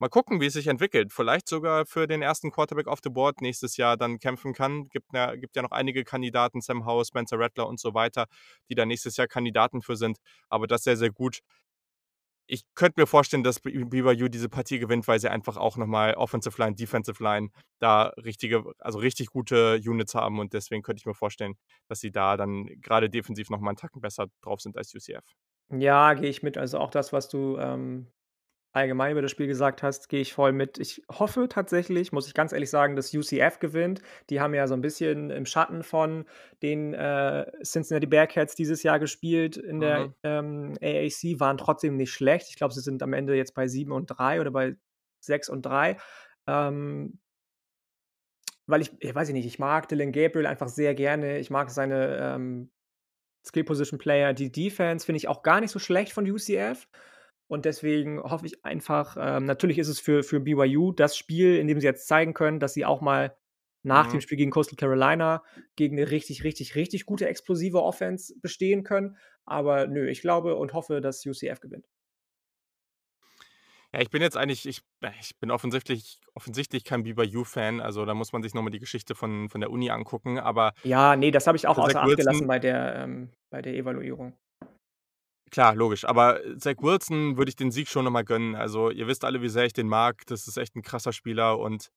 [0.00, 2.50] mal gucken, wie es sich entwickelt, vielleicht sogar für den 1.
[2.52, 4.88] Quarterback off the board nächstes Jahr dann kämpfen kann.
[4.90, 8.26] Gibt ja gibt ja noch einige Kandidaten, Sam Howell, Spencer Rattler und so weiter,
[8.70, 10.18] die da nächstes Jahr Kandidaten für sind,
[10.50, 11.40] aber das sehr, sehr gut.
[12.54, 16.12] Ich könnte mir vorstellen, dass BYU diese Partie gewinnt, weil sie einfach auch noch mal
[16.16, 21.06] Offensive Line, Defensive Line da richtige also, richtig gute Units haben und deswegen könnte ich
[21.06, 21.54] mir vorstellen,
[21.88, 25.24] dass sie da dann grade defensiv noch mal 'n Tacken besser drauf sind als UCF.
[25.70, 26.58] Ja, gehe ich mit.
[26.58, 28.06] Also, auch das, was du, ähm,
[28.72, 30.78] allgemein über das Spiel gesagt hast, gehe ich voll mit.
[30.78, 34.02] Ich hoffe tatsächlich, muss ich ganz ehrlich sagen, dass UCF gewinnt.
[34.30, 36.24] Die haben ja so 'n bisschen im Schatten von
[36.62, 40.14] den, äh, Cincinnati Bearcats dieses Jahr gespielt in der, Mhm.
[40.22, 42.48] ähm, AAC, waren trotzdem nicht schlecht.
[42.50, 44.76] Ich glaube, sie sind am Ende jetzt bei 7 und 3 oder bei
[45.20, 45.96] 6 und 3.
[46.46, 47.18] Ähm
[48.66, 51.38] weil ich ja, weiß ich nicht, ich mag Dillon Gabriel einfach sehr gerne.
[51.38, 52.70] Ich mag seine, ähm,
[53.46, 54.34] Skill Position Player.
[54.34, 56.88] Die Defense finde ich auch gar nicht so schlecht von UCF
[57.48, 61.66] und deswegen hoffe ich einfach ähm, natürlich ist es für für BYU das Spiel, in
[61.68, 63.36] dem sie jetzt zeigen können, dass sie auch mal
[63.84, 64.22] nach dem Mhm.
[64.22, 65.42] Spiel gegen Coastal Carolina
[65.76, 69.16] gegen 'ne richtig, richtig, richtig gute explosive Offense bestehen können.
[69.44, 71.86] Aber nö, ich glaube und hoffe, dass UCF gewinnt.
[73.94, 74.80] Ja, ich bin jetzt eigentlich ich
[75.20, 79.14] ich bin offensichtlich offensichtlich kein BYU-Fan, also, da muss man sich noch mal die Geschichte
[79.14, 82.46] von von der Uni angucken, aber Ja, ne, das habe ich auch außer Acht gelassen
[82.48, 84.36] bei der ähm, bei der Evaluierung.
[85.52, 88.54] Klar, logisch, aber Zach Wilson würde ich den Sieg schon noch mal gönnen.
[88.54, 90.24] Also, ihr wisst alle, wie sehr ich den mag.
[90.24, 91.88] Das ist echt 'n krasser Spieler und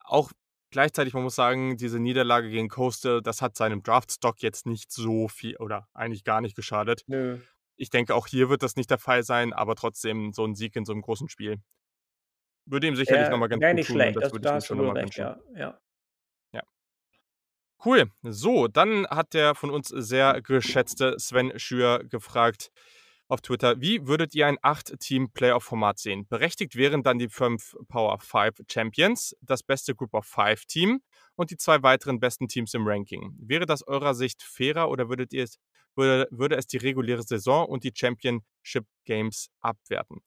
[0.00, 0.32] auch
[0.70, 5.28] gleichzeitig, man muss sagen, diese Niederlage gegen Coastal, das hat seinem Draftstock jetzt nicht so
[5.28, 7.02] viel oder eigentlich gar nicht geschadet.
[7.08, 7.46] Nö.
[7.76, 10.76] Ich denke, auch hier wird das nicht der Fall sein, aber trotzdem so 'n Sieg
[10.76, 11.62] in so 'nem großen Spiel
[12.68, 14.12] würde ihm sicherlich noch Wär mal ganz wäre gut nicht tun schlecht.
[14.12, 15.30] das Also, würde ich du schon noch wohl mal recht, wünschen.
[15.30, 15.58] ja, ja.
[15.60, 15.80] Ja.
[17.86, 18.10] Cool.
[18.24, 22.72] So, dann hat der von uns sehr geschätzte Sven Schür gefragt
[23.28, 26.26] auf Twitter: „Wie würdet ihr ein 8-Team-Playoff-Format sehen?
[26.26, 31.00] Berechtigt wären dann die 5 Power 5 Champions, das beste Group-of-Five-Team
[31.36, 33.36] und die 2 weiteren besten Teams im Ranking.
[33.38, 35.60] Wäre das eurer Sicht fairer oder würdet ihr es
[35.94, 40.22] würde würde es die reguläre Saison und die Championship-Games abwerten?“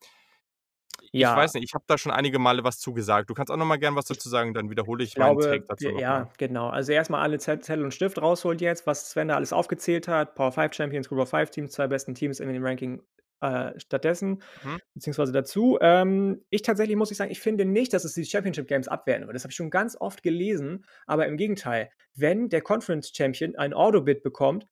[1.16, 1.36] Ich Ja.
[1.36, 3.30] weiß nicht, ich habe da schon einige Male was zu gesagt.
[3.30, 5.40] Du kannst auch noch mal gern was Ich dazu sagen, dann wiederhole ich ich meinen
[5.40, 6.26] Take glaube, dazu wir noch mal.
[6.26, 6.70] ja, genau.
[6.70, 10.36] Also, erst mal alle Zettel und Stift rausholen jetzt, was Sven da alles aufgezählt hat.
[10.36, 13.02] Power 5 Champions, Group of 5 Teams, 2 besten Teams in dem Ranking
[13.42, 14.80] äh, stattdessen Mhm.
[14.94, 15.78] beziehungsweise dazu.
[15.82, 19.24] Ähm, ich tatsächlich muss ich sagen, ich finde nicht, dass es die Championship Games abwerten
[19.28, 19.34] würde.
[19.36, 21.90] Das habe ich schon ganz oft gelesen, aber im Gegenteil.
[22.16, 24.66] Wenn der Conference Champion ein Auto-Bid bekommt,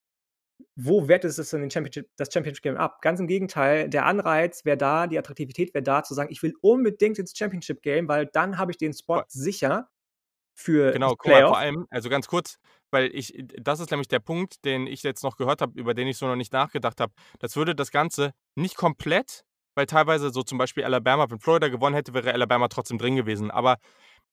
[0.76, 3.00] wo wertet es dann den Championship das Championship Game ab?
[3.02, 6.54] Ganz im Gegenteil, der Anreiz wäre da, die Attraktivität wäre da, zu sagen: „Ich will
[6.60, 9.90] unbedingt ins Championship Game, weil dann habe ich den Spot sicher
[10.54, 12.56] für Genau, guck mal, vor Playoff.“ allem also ganz kurz,
[12.90, 16.08] weil ich das ist nämlich der Punkt, den ich jetzt noch gehört habe, über den
[16.08, 17.12] ich so noch nicht nachgedacht habe.
[17.40, 19.44] Das würde das Ganze nicht komplett
[19.74, 23.52] weil teilweise so zum Beispiel Alabama wenn Florida gewonnen hätte, wäre Alabama trotzdem drin gewesen.
[23.52, 23.76] Aber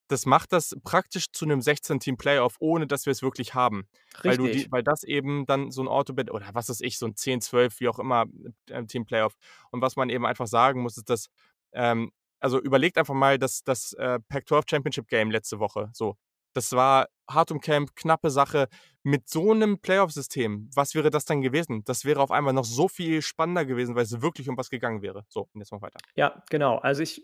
[0.07, 3.87] das macht das praktisch zu 'nem 16-Team-Playoff, ohne dass wir es wirklich haben.
[4.25, 4.71] Weil du die Richtig.
[4.71, 7.79] weil das eben dann so 'n Auto-Bid oder was weiß ich, so 'n 10, 12,
[7.79, 8.25] wie auch immer,
[8.69, 9.35] äh, Team-Playoff.
[9.71, 11.27] Und was man eben einfach sagen muss, ist, dass,
[11.73, 16.15] ähm also überlegt einfach mal das das, äh, Pac-12 Championship Game letzte Woche, so.
[16.53, 18.67] Das war hart umkämpft, knappe Sache.
[19.03, 21.83] Mit so 'nem Playoff-System, was wäre das dann gewesen?
[21.85, 25.01] Das wäre auf einmal noch so viel spannender gewesen, weil es wirklich um was gegangen
[25.01, 25.25] wäre.
[25.29, 26.01] So, und jetzt mach weiter.
[26.17, 26.77] Ja, genau.
[26.77, 27.23] Also, ich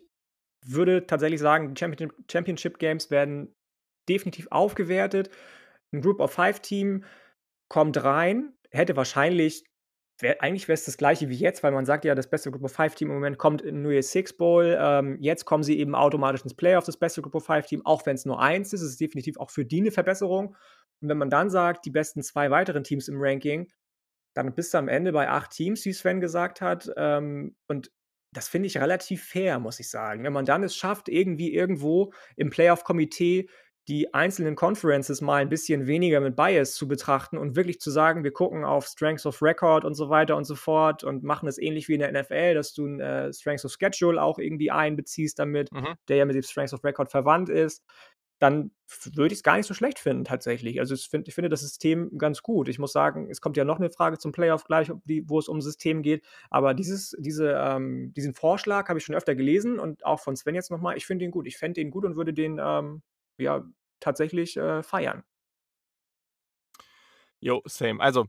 [0.65, 3.56] würde tatsächlich sagen, Championship Championship Games werden
[4.10, 5.30] definitiv aufgewertet.
[5.93, 7.04] 'N Group-of-Five-Team
[7.69, 9.65] kommt rein, hätte wahrscheinlich
[10.19, 13.10] wäre eigentlich wäre es das Gleiche wie jetzt, weil man sagt ja, das beste Group-of-Five-Team
[13.10, 14.78] im Moment kommt in New Year's Six Bowl.
[14.80, 18.74] Ähm, jetzt kommen sie eben automatisch ins Playoff, das beste Group-of-Five-Team, auch wenn's nur eins
[18.74, 18.82] ist.
[18.82, 20.56] Es ist definitiv auch für die 'ne Verbesserung.
[21.02, 23.69] Und wenn man dann sagt, die besten 2 weiteren Teams im Ranking,
[24.36, 26.91] dann bist du am Ende bei 8 Teams, wie Sven gesagt hat.
[26.97, 27.91] Ähm, und
[28.33, 30.23] das finde ich relativ fair, muss ich sagen.
[30.23, 33.49] Wenn man dann es schafft, irgendwie irgendwo im Playoff-Komitee
[33.87, 38.23] die einzelnen Conferences mal 'n bisschen weniger mit Bias zu betrachten und wirklich zu sagen:
[38.23, 41.57] „Wir gucken auf Strength of Record“ und so weiter und so fort und machen es
[41.57, 45.39] ähnlich wie in der NFL, dass du 'n, äh, Strength of Schedule auch irgendwie einbeziehst
[45.39, 45.93] damit, Mhm.
[46.09, 47.83] der ja mit dem Strength of Record verwandt ist,
[48.41, 48.71] dann
[49.13, 50.80] würde ich's gar nicht so schlecht finden tatsächlich.
[50.82, 52.67] Also, es finde ich finde das System ganz gut.
[52.69, 55.47] Ich muss sagen, es kommt ja noch 'ne Frage zum Playoff gleich, die wo es
[55.49, 56.25] um System geht.
[56.51, 60.56] Aber dieses diese, ähm diesen Vorschlag habe ich schon öfter gelesen und auch von Sven
[60.56, 60.97] jetzt noch mal.
[60.97, 61.47] Ich finde ihn gut.
[61.47, 63.04] Ich fände den gut und würde den, ähm,
[63.38, 63.65] ja,
[64.01, 65.23] tatsächlich, äh, feiern.
[67.43, 67.99] Jo, same.
[67.99, 68.27] Also,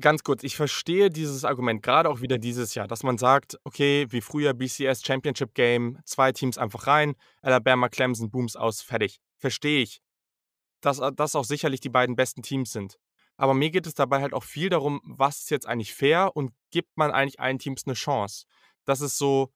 [0.00, 4.06] ganz kurz, ich verstehe dieses Argument, grade auch wieder dieses Jahr, dass man sagt: „Okay,
[4.10, 9.82] wie früher BCS Championship Game, 2 Teams einfach rein, Alabama, Clemson, Booms, aus, fertig.“ Verstehe
[9.82, 10.00] ich.
[10.82, 12.98] Dass a das auch sicherlich die beiden besten Teams sind.
[13.38, 16.52] Aber mir geht es dabei halt auch viel darum, was ist jetzt eigentlich fair und
[16.72, 18.46] gibt man eigentlich allen Teams 'ne Chance?
[18.86, 19.52] Das ist so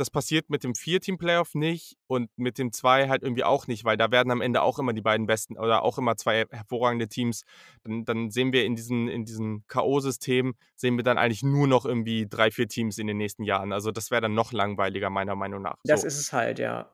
[0.00, 3.96] das passiert mit dem 4-Team-Playoff nicht und mit dem 2 halt irgendwie auch nicht, weil
[3.96, 7.42] da werden am Ende auch immer die beiden besten oder auch immer 2 hervorragende Teams.
[7.84, 11.84] Dann dann sehen wir in diesen in diesen K.O.-System sehen wir dann eigentlich nur noch
[11.84, 13.72] irgendwie 3, 4 Teams in den nächsten Jahren.
[13.72, 16.06] Also, das wäre dann noch langweiliger meiner Meinung nach, Das so.
[16.06, 16.90] ist es halt, ja.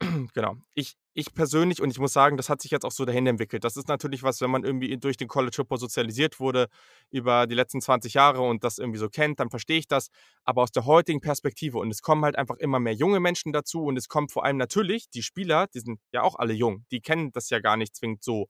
[0.34, 0.56] Genau.
[0.74, 3.62] Ich ich persönlich und ich muss sagen, das hat sich jetzt auch so dahin entwickelt.
[3.62, 6.66] Das ist natürlich was, wenn man irgendwie durch den College Football sozialisiert wurde
[7.10, 10.08] über die letzten 20 Jahre und das irgendwie so kennt, dann verstehe ich das.
[10.44, 13.84] Aber aus der heutigen Perspektive und es kommen halt einfach immer mehr junge Menschen dazu
[13.84, 17.00] und es kommt vor allem natürlich die Spieler, die sind ja auch alle jung, die
[17.00, 18.48] kennen das ja gar nicht zwingend so.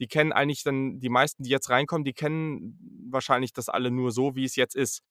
[0.00, 2.78] Die kennen eigentlich dann die meisten, die jetzt reinkommen, die kennen
[3.10, 5.02] wahrscheinlich das alle nur so, wie es jetzt ist.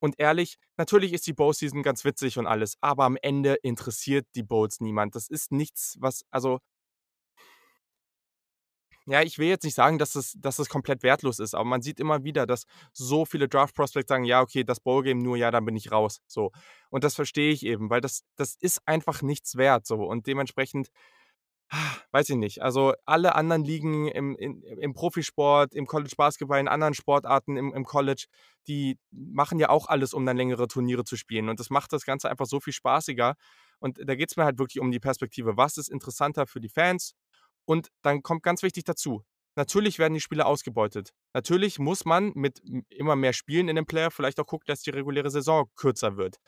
[0.00, 4.42] Und ehrlich, natürlich ist die Bowl-Season ganz witzig und alles, aber am Ende interessiert die
[4.42, 5.14] Bowls niemand.
[5.14, 6.60] Das ist nichts, was also
[9.06, 11.82] ja, ich will jetzt nicht sagen, dass es dass es komplett wertlos ist, aber man
[11.82, 15.64] sieht immer wieder, dass so viele Draft-Prospects sagen: „Ja, okay, das Bowl-Game nur, ja, dann
[15.66, 16.52] bin ich raus“, so.
[16.90, 20.88] Und das verstehe ich eben, weil das das ist einfach nichts wert so und dementsprechend
[22.12, 22.62] weiß ich nicht.
[22.62, 27.84] Also, alle anderen Ligen im in im Profisport, im College-Basketball, in anderen Sportarten im im
[27.84, 28.26] College,
[28.68, 31.48] die machen ja auch alles, um dann längere Turniere zu spielen.
[31.48, 33.34] Und das macht das Ganze einfach so viel spaßiger.
[33.80, 35.56] Und da geht's mir halt wirklich um die Perspektive.
[35.56, 37.14] Was ist interessanter für die Fans?
[37.66, 39.22] Und dann kommt ganz wichtig dazu:
[39.56, 41.12] Natürlich werden die Spiele ausgebeutet.
[41.32, 44.90] Natürlich muss man mit immer mehr Spielen in den Playoff vielleicht auch gucken, dass die
[44.90, 46.38] reguläre Saison kürzer wird.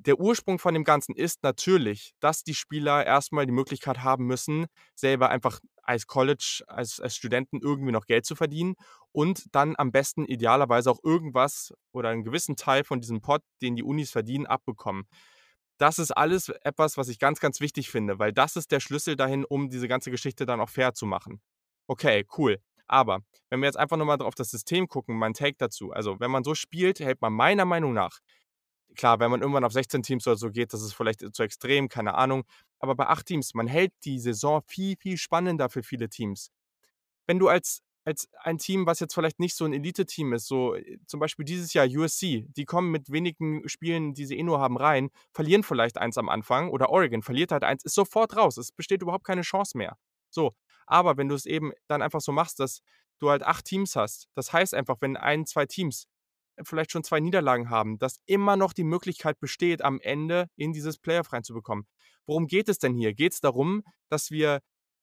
[0.00, 4.26] Der Ursprung von dem Ganzen ist natürlich, dass die Spieler erst mal die Möglichkeit haben
[4.26, 8.74] müssen, selber einfach als College als als Studenten irgendwie noch Geld zu verdienen
[9.12, 13.74] und dann am besten idealerweise auch irgendwas oder 'n gewissen Teil von diesem Pot, den
[13.76, 15.04] die Unis verdienen, abbekommen.
[15.78, 19.16] Das ist alles etwas, was ich ganz, ganz wichtig finde, weil das ist der Schlüssel
[19.16, 21.40] dahin, um diese ganze Geschichte dann auch fair zu machen.
[21.88, 22.58] Okay, cool.
[22.88, 25.92] Aber wenn wir jetzt einfach noch mal auf das System gucken, mein Take dazu.
[25.92, 28.18] Also, wenn man so spielt, hält man meiner Meinung nach
[28.98, 31.88] klar, wenn man irgendwann auf 16 Teams oder so geht, das ist vielleicht zu extrem,
[31.88, 32.44] keine Ahnung.
[32.80, 36.50] Aber bei 8 Teams, man hält die Saison viel, viel spannender für viele Teams.
[37.26, 40.76] Wenn du als als ein Team, was jetzt vielleicht nicht so 'n Eliteteam ist, so
[41.06, 44.78] zum Beispiel dieses Jahr USC, die kommen mit wenigen Spielen, die sie eh nur haben,
[44.78, 48.56] rein, verlieren vielleicht eins am Anfang oder Oregon verliert halt eins, ist sofort raus.
[48.56, 49.98] Es besteht überhaupt keine Chance mehr.
[50.30, 50.54] So,
[50.86, 52.80] aber wenn du es eben dann einfach so machst, dass
[53.18, 56.06] du halt 8 Teams hast, das heißt einfach, wenn 1, 2 Teams
[56.62, 60.98] vielleicht schon 2 Niederlagen haben, dass immer noch die Möglichkeit besteht, am Ende in dieses
[60.98, 61.86] Playoff reinzubekommen.
[62.26, 63.14] Worum geht es denn hier?
[63.14, 64.60] Geht es darum, dass wir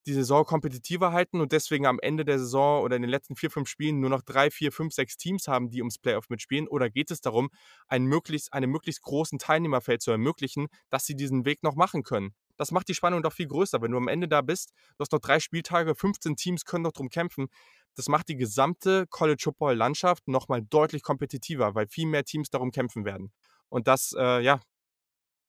[0.08, 3.50] die Saison kompetitiver halten und deswegen am Ende der Saison oder in den letzten 4,
[3.50, 6.68] 5 Spielen nur noch 3, 4, 5, 6 Teams haben, die ums Playoff mitspielen?
[6.68, 7.50] Oder geht es darum,
[7.88, 12.36] einen möglichst einem möglichst großen Teilnehmerfeld zu ermöglichen, dass sie diesen Weg noch machen können?
[12.58, 15.12] Das macht die Spannung doch viel größer, wenn du am Ende da bist, du hast
[15.12, 17.48] noch 3 Spieltage, 15 Teams können noch drum kämpfen.
[17.97, 23.05] Das macht die gesamte College-Football-Landschaft noch mal deutlich kompetitiver, weil viel mehr Teams darum kämpfen
[23.05, 23.31] werden.
[23.69, 24.62] Und das, äh, ja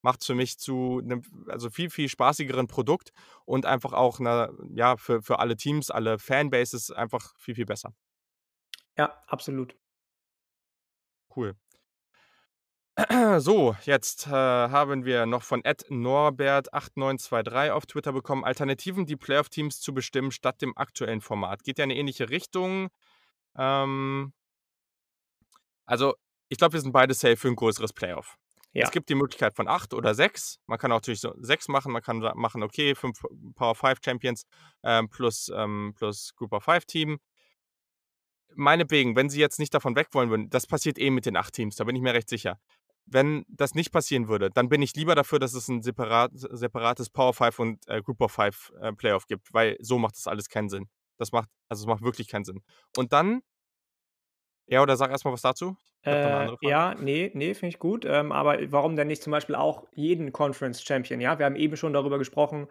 [0.02, 3.10] macht's für mich zu 'nem also viel, viel spaßigeren Produkt
[3.46, 7.92] und einfach auch 'ner ja, für für alle Teams, alle Fanbases einfach viel, viel besser.
[8.98, 9.76] Ja, absolut.
[11.30, 11.56] Cool.
[13.40, 19.92] So, jetzt, äh, haben wir noch von @norbert8923 auf Twitter bekommen: Alternativen, die Playoff-Teams zu
[19.92, 21.62] bestimmen statt dem aktuellen Format.
[21.62, 22.88] Geht ja in 'ne ähnliche Richtung.
[23.58, 24.32] Ähm
[25.88, 26.14] also,
[26.48, 28.36] ich glaube, wir sind beide safe für 'n größeres Playoff.
[28.78, 28.90] Es Ja.
[28.90, 30.58] gibt die Möglichkeit von 8 oder 6.
[30.66, 31.92] Man kann auch natürlich so 6 machen.
[31.92, 33.20] Man kann machen, okay, 5
[33.54, 34.44] Power 5 Champions,
[34.84, 37.18] ähm, plus ähm, plus Group of 5 Team.
[38.54, 41.52] Meinetwegen, wenn sie jetzt nicht davon weg wollen würden das passiert eh mit den 8
[41.54, 42.58] Teams, da bin ich mir recht sicher.
[43.06, 47.10] Wenn das nicht passieren würde, dann bin ich lieber dafür, dass es 'n separat separates
[47.10, 50.48] Power 5 und, äh, Group of 5, äh, Playoff gibt, weil so macht das alles
[50.48, 50.88] keinen Sinn.
[51.18, 52.62] Das macht also, es macht wirklich keinen Sinn.
[52.96, 53.42] Und dann
[54.66, 55.76] ja, oder sag erst mal was dazu.
[56.04, 58.04] Äh, ja, ne, ne, finde ich gut.
[58.04, 61.38] Ähm, aber warum denn nicht zum Beispiel auch jeden Conference Champion, ja?
[61.38, 62.68] Wir haben eben schon darüber gesprochen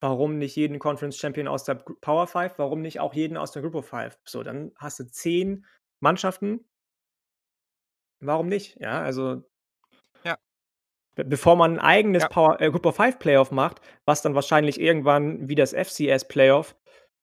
[0.00, 2.58] warum nicht jeden Conference Champion aus der Power 5?
[2.58, 4.18] Warum nicht auch jeden aus der Group of 5?
[4.24, 5.64] So, dann hast du 10
[6.00, 6.64] Mannschaften.
[8.26, 8.76] Warum nicht?
[8.80, 9.44] Ja, also
[10.24, 10.38] Ja.
[11.16, 12.28] be bevor man 'n eigenes Ja.
[12.28, 16.76] Power äh, Group of 5 Playoff macht, was dann wahrscheinlich irgendwann wie das FCS Playoff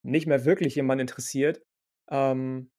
[0.03, 1.61] nicht mehr wirklich jemanden interessiert,
[2.09, 2.69] ähm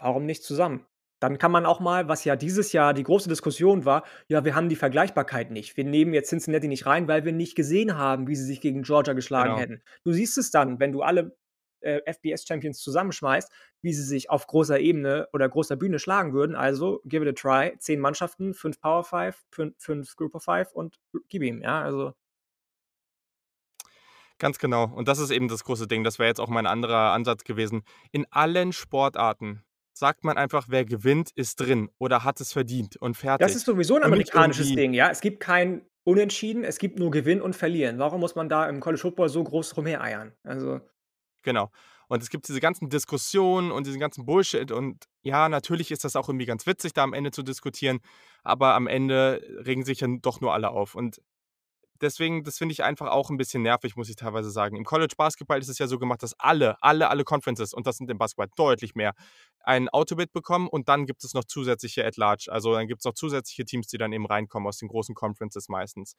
[0.00, 0.86] warum nicht zusammen?
[1.20, 4.54] Dann kann man auch mal, was ja dieses Jahr die große Diskussion war: „Ja, wir
[4.56, 5.76] haben die Vergleichbarkeit nicht.
[5.76, 8.82] Wir nehmen jetzt Cincinnati nicht rein, weil wir nicht gesehen haben, wie sie sich gegen
[8.82, 9.56] Georgia geschlagen Genau.
[9.56, 11.36] hätten.“ Du siehst es dann, wenn du alle,
[11.82, 13.50] äh, FBS Champions zusammenschmeißt,
[13.82, 16.56] wie sie sich auf großer Ebene oder großer Bühne schlagen würden.
[16.56, 17.76] Also, give it a try.
[17.78, 22.12] 10 Mannschaften, 5 Power 5, fün 5 Group of 5 und gib ihm, ja, also
[24.38, 24.84] Ganz genau.
[24.84, 26.04] Und das ist eben das große Ding.
[26.04, 27.82] Das wäre jetzt auch mein anderer Ansatz gewesen.
[28.10, 33.16] In allen Sportarten sagt man einfach: „Wer gewinnt, ist drin oder hat es verdient und
[33.38, 35.10] Das ist fertig.“ sowieso 'n Und nicht amerikanisches Ding, ja?
[35.10, 37.98] Es gibt kein Unentschieden, es gibt nur Gewinnen und Verlieren.
[37.98, 40.32] Warum muss man da im College Football so groß rumhereiern?
[40.42, 40.80] Also
[41.44, 41.70] Genau.
[42.08, 46.14] Und es gibt diese ganzen Diskussionen und diesen ganzen Bullshit und ja, natürlich ist das
[46.16, 48.00] auch irgendwie ganz witzig, da am Ende zu diskutieren,
[48.42, 50.94] aber am Ende regen sich dann doch nur alle auf.
[50.94, 51.20] Und
[52.00, 54.76] deswegen, das finde ich einfach auch 'n bisschen nervig, muss ich teilweise sagen.
[54.76, 57.98] Im College Basketball ist es ja so gemacht, dass alle alle alle Conferences, und das
[57.98, 59.14] sind im Basketball deutlich mehr,
[59.64, 62.48] ein Auto-Bid bekommen und dann gibt es noch zusätzliche at large.
[62.50, 66.16] Also, dann gibt's noch zusätzliche Teams, die dann eben reinkommen aus den großen Conferences meistens.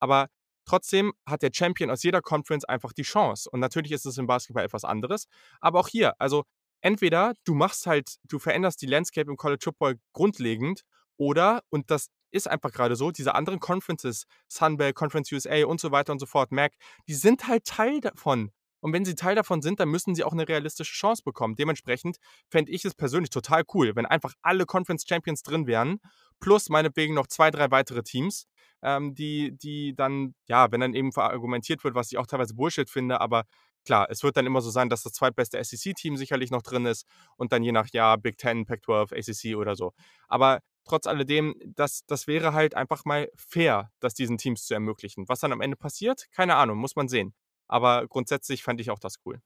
[0.00, 0.28] Aber
[0.66, 3.48] trotzdem hat der Champion aus jeder Conference einfach die Chance.
[3.50, 5.26] Und natürlich ist es im Basketball etwas anderes.
[5.60, 6.44] Aber auch hier, also
[6.82, 10.82] entweder du machst halt du veränderst die Landscape im College Football grundlegend
[11.16, 15.80] oder und das ist einfach grade so, diese anderen Conferences, Sun Belt, Conference USA und
[15.80, 16.74] so weiter und so fort, MAC,
[17.08, 18.50] die sind halt Teil davon.
[18.80, 21.56] Und wenn sie Teil davon sind, dann müssen sie auch 'ne realistische Chance bekommen.
[21.56, 22.18] Dementsprechend
[22.50, 25.98] fände ich es persönlich total cool, wenn einfach alle Conference Champions drin wären,
[26.40, 28.46] plus meinetwegen noch 2, 3 weitere Teams,
[28.82, 32.90] ähm, die die dann ja, wenn dann eben verargumentiert wird, was ich auch teilweise Bullshit
[32.90, 33.44] finde, aber
[33.84, 37.06] klar, es wird dann immer so sein, dass das zweitbeste SEC-Team sicherlich noch drin ist
[37.36, 39.92] und dann je nach Jahr Big 10, Pac-12, ACC oder so.
[40.28, 45.28] Aber trotz alledem, das das wäre halt einfach mal fair, das diesen Teams zu ermöglichen.
[45.28, 46.26] Was dann am Ende passiert?
[46.32, 47.34] Keine Ahnung, muss man sehen.
[47.68, 49.40] Aber grundsätzlich fände ich auch das cool.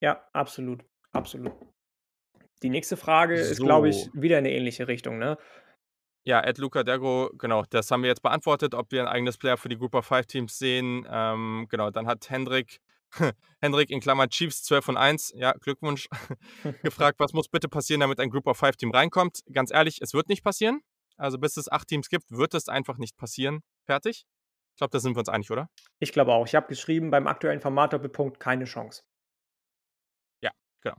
[0.00, 1.52] Ja, absolut, absolut.
[2.62, 4.12] Die nächste Frage ist, glaube ich, So.
[4.14, 5.38] wieder in 'ne ähnliche Richtung, ne?
[6.28, 9.78] Ja, @lucadergo, genau, das haben wir jetzt beantwortet, ob wir 'n eigenes Playoff für die
[9.78, 11.06] Group of 5 Teams sehen.
[11.10, 12.82] Ähm, genau, dann hat Hendrik
[13.62, 16.06] Hendrik in Klammern Chiefs 12 und 1, ja, Glückwunsch,
[16.82, 20.12] gefragt: „Was muss bitte passieren, damit ein Group of 5 Team reinkommt?“ Ganz ehrlich, es
[20.12, 20.82] wird nicht passieren.
[21.16, 23.60] Also, bis es 8 Teams gibt, wird es einfach nicht passieren.
[23.86, 24.26] Fertig.
[24.74, 25.70] Ich glaube, da sind wir uns einig, oder?
[25.98, 26.46] Ich glaube auch.
[26.46, 29.02] Ich habe geschrieben: „Beim aktuellen Format Doppelpunkt keine Chance.“
[30.42, 30.50] Ja,
[30.82, 30.96] genau.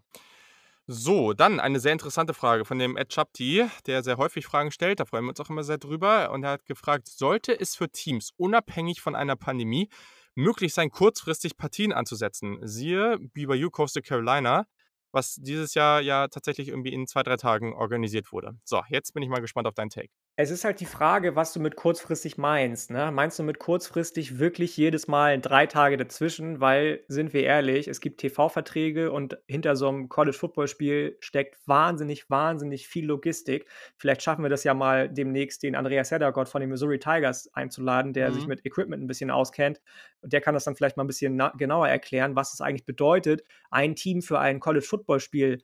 [0.91, 4.99] So, dann eine sehr interessante Frage von dem @chapti, der sehr häufig Fragen stellt.
[4.99, 6.32] Da freuen wir uns auch immer sehr drüber.
[6.32, 9.88] Und er hat gefragt: „Sollte es für Teams unabhängig von einer Pandemie
[10.34, 14.65] möglich sein, kurzfristig Partien anzusetzen?“ Siehe BYU Coastal Carolina,
[15.12, 18.54] was dieses Jahr ja tatsächlich irgendwie in 2, 3 Tagen organisiert wurde.
[18.63, 20.10] So, jetzt bin ich mal gespannt auf deinen Take.
[20.41, 23.12] Es ist halt die Frage, was du mit kurzfristig meinst, ne?
[23.12, 26.62] Meinst du mit kurzfristig wirklich jedes Mal 3 Tage dazwischen?
[26.62, 32.88] Weil, sind wir ehrlich, es gibt TV-Verträge und hinter so 'nem College-Football-Spiel steckt wahnsinnig, wahnsinnig
[32.88, 33.67] viel Logistik.
[33.97, 38.13] Vielleicht schaffen wir das ja mal demnächst, den Andreas Heddergott von den Missouri Tigers einzuladen,
[38.13, 38.47] der sich Mhm.
[38.47, 39.82] mit Equipment 'n bisschen auskennt.
[40.21, 42.86] Und der kann das dann vielleicht mal 'n bisschen na genauer erklären, was es eigentlich
[42.86, 45.62] bedeutet, ein Team für ein College-Football-Spiel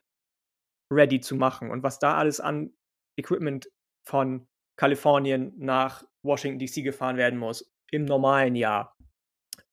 [0.91, 2.73] ready zu machen und was da alles an
[3.17, 3.69] Equipment
[4.03, 6.81] von Kalifornien nach Washington D.C.
[6.81, 8.95] gefahren werden muss im normalen Jahr.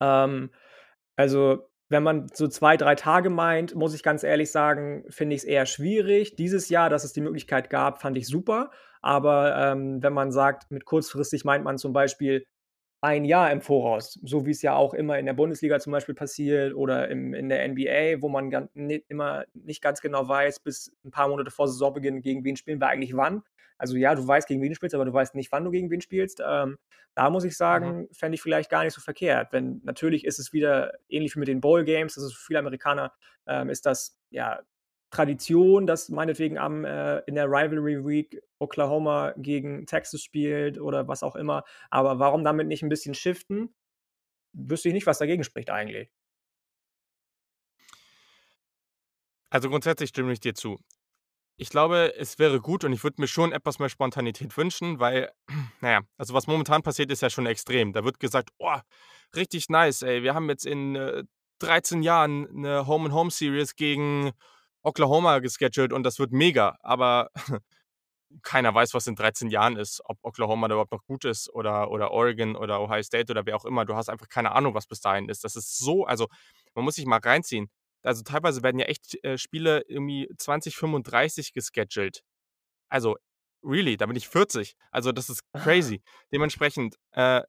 [0.00, 0.50] Ähm,
[1.16, 5.44] also, wenn man so 2, 3 Tage meint, muss ich ganz ehrlich sagen, finde ich's
[5.44, 6.36] eher schwierig.
[6.36, 8.70] Dieses Jahr, dass es die Möglichkeit gab, fand ich super.
[9.02, 12.46] Aber, ähm, wenn man sagt, mit kurzfristig meint man zum Beispiel
[13.02, 16.74] 1 Jahr im Voraus, so wie's ja auch immer in der Bundesliga zum Beispiel passiert
[16.74, 20.92] oder im in der NBA, wo man gan ni immer nicht ganz genau weiß, bis
[21.04, 23.42] 'n paar Monate vor Saisonbeginn, gegen wen spielen wir eigentlich wann.
[23.78, 25.90] Also ja, du weißt, gegen wen du spielst, aber du weißt nicht, wann du gegen
[25.90, 26.40] wen spielst.
[26.46, 26.78] Ähm,
[27.14, 27.92] da muss ich Mhm.
[27.96, 29.52] sagen, fände ich vielleicht gar nicht so verkehrt.
[29.52, 32.60] Wenn natürlich ist es wieder ähnlich wie mit den Bowl Games, das ist für viele
[32.60, 33.12] Amerikaner,
[33.46, 34.62] ähm, ist das, ja,
[35.12, 41.22] Tradition, dass meinetwegen am äh, in der Rivalry Week Oklahoma gegen Texas spielt oder was
[41.22, 41.64] auch immer.
[41.90, 43.74] Aber warum damit nicht 'n bisschen shiften?
[44.54, 46.10] Wüsste ich nicht, was dagegen spricht eigentlich.
[49.50, 50.78] Also, grundsätzlich stimme ich dir zu.
[51.58, 55.32] Ich glaube, es wäre gut und ich würde mir schon etwas mehr Spontanität wünschen, weil,
[55.82, 57.92] na ja, also, was momentan passiert, ist ja schon extrem.
[57.92, 58.78] Da wird gesagt: „Oh,
[59.36, 60.22] richtig nice, ey.
[60.24, 61.24] Wir haben jetzt in, äh,
[61.60, 64.32] 13 Jahren 'ne Home-and-Home-Series gegen
[64.82, 67.30] Oklahoma gescheduled und das wird mega.“ Aber
[68.42, 71.90] keiner weiß, was in 13 Jahren ist, ob Oklahoma da überhaupt noch gut ist oder
[71.90, 73.84] oder Oregon oder Ohio State oder wer auch immer.
[73.86, 75.44] Du hast einfach keine Ahnung, was bis dahin ist.
[75.44, 76.28] Das ist so also,
[76.74, 77.70] man muss sich mal reinziehen.
[78.04, 82.22] Also, teilweise werden ja echt, äh, Spiele irgendwie 2035 gescheduled.
[82.90, 83.16] Also,
[83.64, 84.74] really, da bin ich 40.
[84.92, 85.60] Also, das ist Ah.
[85.60, 86.02] crazy.
[86.32, 87.42] Dementsprechend, äh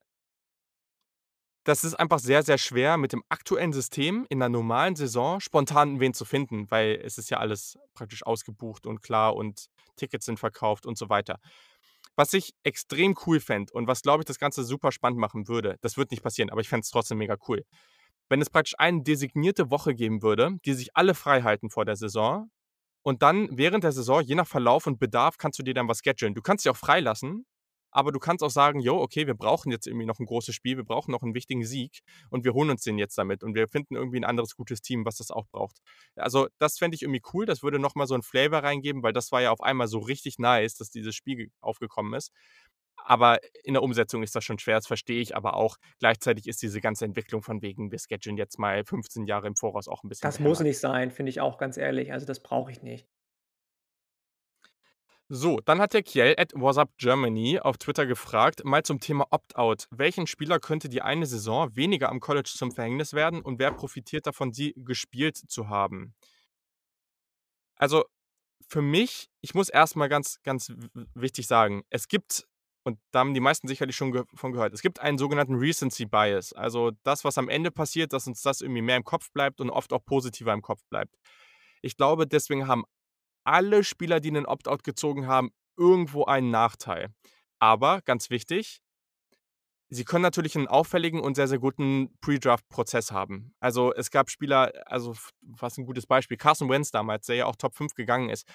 [1.63, 5.99] das ist einfach sehr, sehr schwer, mit dem aktuellen System in 'ner normalen Saison spontan
[5.99, 10.39] wen zu finden, weil es ist ja alles praktisch ausgebucht und klar und Tickets sind
[10.39, 11.39] verkauft und so weiter.
[12.15, 15.77] Was ich extrem cool fände und was, glaube ich, das Ganze super spannend machen würde,
[15.81, 17.63] das wird nicht passieren, aber ich fände es trotzdem mega cool.
[18.29, 22.49] Wenn es praktisch eine designierte Woche geben würde, die sich alle freihalten vor der Saison
[23.03, 26.01] und dann während der Saison, je nach Verlauf und Bedarf, kannst du dir dann was
[26.03, 26.35] schedulen.
[26.35, 27.45] Du kannst dich auch freilassen,
[27.93, 30.77] aber du kannst auch sagen: „Jo, okay, wir brauchen jetzt irgendwie noch 'n großes Spiel.
[30.77, 33.67] Wir brauchen noch 'n wichtigen Sieg und wir holen uns den jetzt damit und wir
[33.69, 35.79] finden irgendwie 'n anderes gutes Team, was das auch braucht.“
[36.15, 37.45] Also, das fände ich irgendwie cool.
[37.45, 39.99] Das würde noch mal so 'n Flavor reingeben, weil das war ja auf einmal so
[39.99, 42.31] richtig nice, dass dieses Spiel ge aufgekommen ist.
[42.97, 45.77] Aber in der Umsetzung ist das schon schwer, das verstehe ich aber auch.
[45.99, 49.87] Gleichzeitig ist diese ganze Entwicklung von wegen, wir schedulen jetzt mal 15 Jahre im Voraus
[49.89, 52.13] auch 'n bisschen Das muss nicht sein, finde ich auch ganz ehrlich.
[52.13, 53.07] Also, das brauche ich nicht.
[55.29, 60.27] So, dann hat der Kjell at wasupgermany auf Twitter gefragt, mal zum Thema Opt-out: „Welchen
[60.27, 64.53] Spieler könnte die eine Saison weniger am College zum Verhängnis werden und wer profitiert davon,
[64.53, 66.13] sie gespielt zu haben?“
[67.77, 68.05] Also,
[68.69, 70.73] für mich ich muss erst mal ganz, ganz
[71.15, 72.47] wichtig sagen, es gibt
[72.85, 76.05] und da haben die meisten sicherlich schon ge von gehört, es gibt einen sogenannten Recency
[76.05, 76.53] Bias.
[76.53, 79.69] Also, das, was am Ende passiert, dass uns das irgendwie mehr im Kopf bleibt und
[79.71, 81.15] oft auch positiver im Kopf bleibt.
[81.81, 82.85] Ich glaube, deswegen haben
[83.45, 87.09] alle Spieler, die 'nen Opt-out gezogen haben, irgendwo einen Nachteil.
[87.59, 88.79] Aber ganz wichtig
[89.91, 93.53] sie können natürlich 'n auffälligen und sehr, sehr guten Pre-Draft-Prozess haben.
[93.59, 97.55] Also, es gab Spieler also, was 'n gutes Beispiel, Carson Wentz damals, der ja auch
[97.55, 98.47] Top 5 gegangen ist.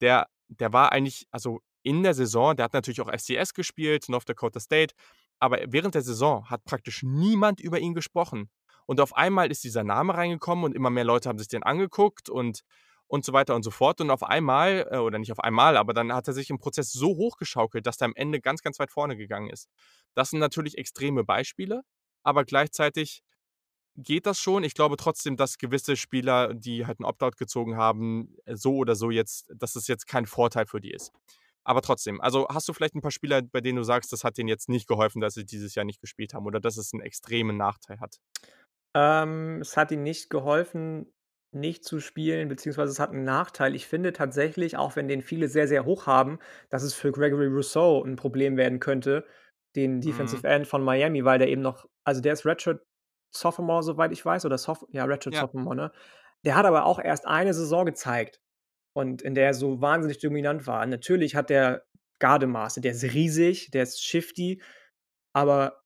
[0.00, 4.28] Der der war eigentlich also, in der Saison der hat natürlich auch FCS gespielt, North
[4.28, 4.94] Dakota State,
[5.40, 8.48] aber während der Saison hat praktisch niemand über ihn gesprochen.
[8.86, 12.28] Und auf einmal ist dieser Name reingekommen und immer mehr Leute haben sich den angeguckt
[12.30, 12.60] und
[13.08, 14.00] und so weiter und so fort.
[14.00, 16.92] Und auf einmal äh, oder nicht auf einmal, aber dann hat er sich im Prozess
[16.92, 19.68] so hochgeschaukelt, dass der am Ende ganz, ganz weit vorne gegangen ist.
[20.14, 21.82] Das sind natürlich extreme Beispiele,
[22.24, 23.22] aber gleichzeitig
[23.96, 24.64] geht das schon.
[24.64, 29.10] Ich glaube trotzdem, dass gewisse Spieler, die halt 'n Opt-out gezogen haben, so oder so
[29.10, 31.12] jetzt dass es jetzt kein Vorteil für die ist.
[31.64, 34.38] Aber trotzdem, also, hast du vielleicht 'n paar Spieler, bei denen du sagst, das hat
[34.38, 37.00] denen jetzt nicht geholfen, dass sie dieses Jahr nicht gespielt haben oder dass es 'n
[37.02, 38.18] extremen Nachteil hat?
[38.94, 41.12] Ähm, es hat ihnen nicht geholfen,
[41.56, 43.74] nicht zu spielen, beziehungsweise es hat 'n Nachteil.
[43.74, 46.38] Ich finde tatsächlich, auch wenn den viele sehr, sehr hoch haben,
[46.70, 49.24] dass es für Gregory Rousseau 'n Problem werden könnte,
[49.76, 50.40] den Mhm.
[50.40, 52.82] Defensive End von Miami, weil der eben noch also, der ist Redshirt
[53.34, 55.36] Sophomore, soweit ich weiß, oder Soph ja, Redshirt Ja.
[55.36, 55.92] Sophomore, ne?
[56.44, 58.40] Der hat aber auch erst eine Saison gezeigt
[58.94, 60.86] und in der er so wahnsinnig dominant war.
[60.86, 61.84] Natürlich hat der
[62.20, 64.62] Gardemaße, der ist riesig, der ist shifty,
[65.34, 65.82] aber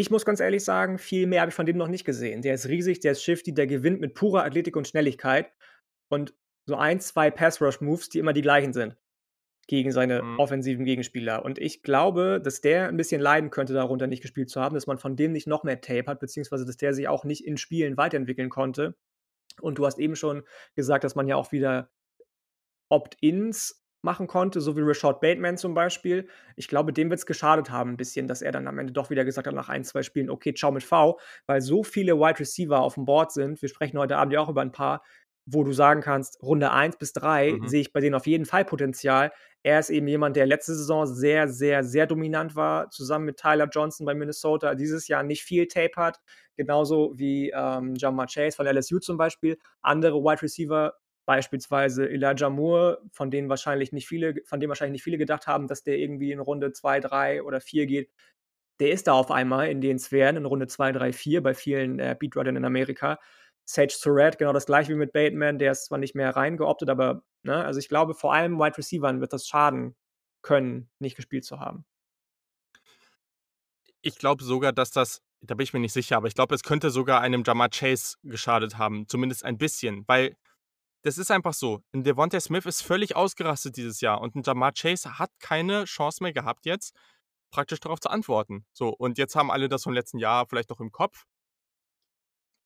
[0.00, 2.42] ich muss ganz ehrlich sagen, viel mehr habe ich von dem noch nicht gesehen.
[2.42, 5.52] Der ist riesig, der ist shifty, der gewinnt mit purer Athletik und Schnelligkeit
[6.10, 6.34] und
[6.66, 8.96] so 1, 2 Pass-Rush-Moves, die immer die gleichen sind.
[9.68, 10.40] gegen seine Mhm.
[10.40, 11.44] offensiven Gegenspieler.
[11.44, 14.88] Und ich glaube, dass der 'n bisschen leiden könnte, darunter nicht gespielt zu haben, dass
[14.88, 17.56] man von dem nicht noch mehr Tape hat, beziehungsweise dass der sich auch nicht in
[17.56, 18.96] Spielen weiterentwickeln konnte.
[19.60, 20.42] Und du hast eben schon
[20.76, 21.90] gesagt, dass man ja auch wieder
[22.88, 26.28] Opt-ins machen konnte, so wie Rashad Bateman zum Beispiel.
[26.56, 29.24] Ich glaube, dem wird's geschadet haben 'n bisschen, dass er dann am Ende doch wieder
[29.24, 32.80] gesagt hat nach 1, 2 Spielen: „Okay, ciao mit V“, weil so viele Wide Receiver
[32.80, 33.60] aufm Board sind.
[33.62, 35.02] Wir sprechen heute Abend ja auch über 'n paar,
[35.46, 37.60] wo du sagen kannst, Runde 1 bis 3 Mhm.
[37.62, 39.32] sehe ich bei denen auf jeden Fall Potenzial.
[39.62, 43.68] Er ist eben jemand, der letzte Saison sehr, sehr, sehr dominant war, zusammen mit Tyler
[43.70, 46.20] Johnson bei Minnesota, dieses Jahr nicht viel Tape hat,
[46.56, 49.58] genauso wie, ähm, Ja'Marr Chase von LSU zum Beispiel.
[49.82, 50.94] Andere Wide Receiver,
[51.26, 55.68] beispielsweise Elijah Moore, von denen wahrscheinlich nicht viele von dem wahrscheinlich nicht viele gedacht haben,
[55.68, 58.10] dass der irgendwie in Runde 2, 3 oder 4 geht.
[58.80, 61.98] Der ist da auf einmal in den Sphären in Runde 2, 3, 4 bei vielen,
[61.98, 63.18] äh, Beatwritern in Amerika.
[63.64, 67.22] Sage Surratt, genau das Gleiche wie mit Bateman, der ist zwar nicht mehr reingeoptet, aber
[67.42, 69.94] ne, also ich glaube, vor allem Wide Receivern wird das schaden
[70.42, 71.84] können, nicht gespielt zu haben.
[74.02, 76.62] Ich glaube sogar, dass das da bin ich mir nicht sicher, aber ich glaube, es
[76.62, 80.36] könnte sogar einem Ja'Marr Chase geschadet haben, zumindest ein bisschen, weil
[81.02, 81.80] das ist einfach so.
[81.92, 86.22] 'N Devonta Smith ist völlig ausgerastet dieses Jahr und 'n Ja'Marr Chase hat keine Chance
[86.22, 86.94] mehr gehabt jetzt,
[87.52, 88.66] praktisch darauf zu antworten.
[88.72, 91.24] So, und jetzt haben alle das vom letzten Jahr vielleicht noch im Kopf.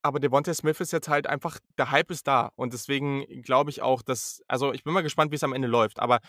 [0.04, 3.80] Aber Devonta Smith ist jetzt halt einfach der Hype ist da und deswegen glaube ich
[3.80, 6.20] auch, dass also, ich bin mal gespannt, wie's am Ende läuft, aber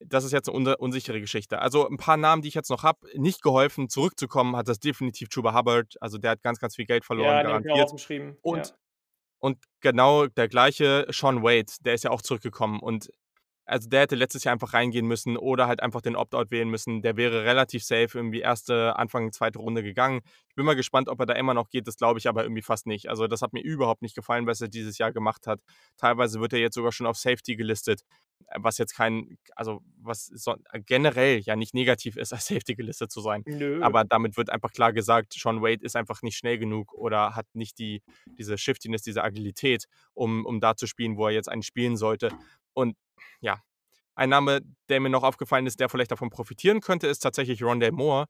[0.00, 1.60] das ist jetzt 'ne unde unsichere Geschichte.
[1.60, 5.28] Also, 'n paar Namen, die ich jetzt noch habe nicht geholfen, zurückzukommen hat das definitiv
[5.30, 5.96] Chuba Hubbard.
[6.00, 7.92] Also, der hat ganz, ganz viel Geld verloren, Ja, den ich mir auch garantiert.
[7.92, 8.76] aufgeschrieben, Und ja.
[9.38, 13.10] Und genau der gleiche Shaun Wade, der ist ja auch zurückgekommen und
[13.68, 17.02] also, der hätte letztes Jahr einfach reingehen müssen oder halt einfach den Opt-out wählen müssen.
[17.02, 19.50] Der wäre relativ safe irgendwie 1., Anfang 2.
[19.56, 20.20] Runde gegangen.
[20.48, 22.62] Ich bin mal gespannt, ob er da immer noch geht, das glaube ich aber irgendwie
[22.62, 23.08] fast nicht.
[23.08, 25.60] Also, das hat mir überhaupt nicht gefallen, was er dieses Jahr gemacht hat.
[25.96, 28.02] Teilweise wird er jetzt sogar schon auf Safety gelistet,
[28.54, 30.54] was jetzt kein also, was so
[30.86, 33.42] generell ja nicht negativ ist, als Safety gelistet zu sein.
[33.46, 33.82] Nö.
[33.82, 37.46] Aber damit wird einfach klar gesagt, Shaun Wade ist einfach nicht schnell genug oder hat
[37.54, 38.02] nicht die
[38.38, 42.30] diese Shiftiness, diese Agilität, um um da zu spielen, wo er jetzt eigentlich spielen sollte.
[42.72, 42.96] Und
[43.40, 43.60] ja,
[44.16, 47.92] ein Name, der mir noch aufgefallen ist, der vielleicht davon profitieren könnte, ist tatsächlich Rondale
[47.92, 48.26] Moore,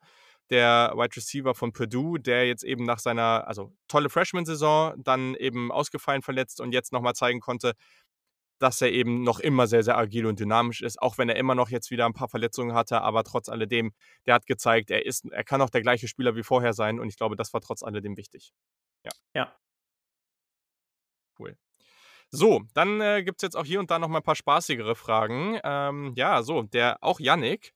[0.50, 5.70] der Wide Receiver von Purdue, der jetzt eben nach seiner also, tolle Freshman-Saison dann eben
[5.72, 7.74] ausgefallen, verletzt und jetzt noch mal zeigen konnte,
[8.58, 11.54] dass er eben noch immer sehr, sehr agil und dynamisch ist, auch wenn er immer
[11.54, 13.92] noch jetzt wieder 'n paar Verletzungen hatte, aber trotz alledem,
[14.26, 17.08] der hat gezeigt, er ist er kann auch der gleiche Spieler wie vorher sein und
[17.08, 18.52] ich glaube, das war trotz alledem wichtig.
[19.04, 19.12] Ja.
[19.34, 19.58] Ja.
[21.38, 21.56] Cool.
[22.30, 25.60] So, dann, äh, gibt's jetzt auch hier und da noch mal 'n paar spaßigere Fragen.
[25.64, 27.74] Ähm, ja, so, der auch Yannick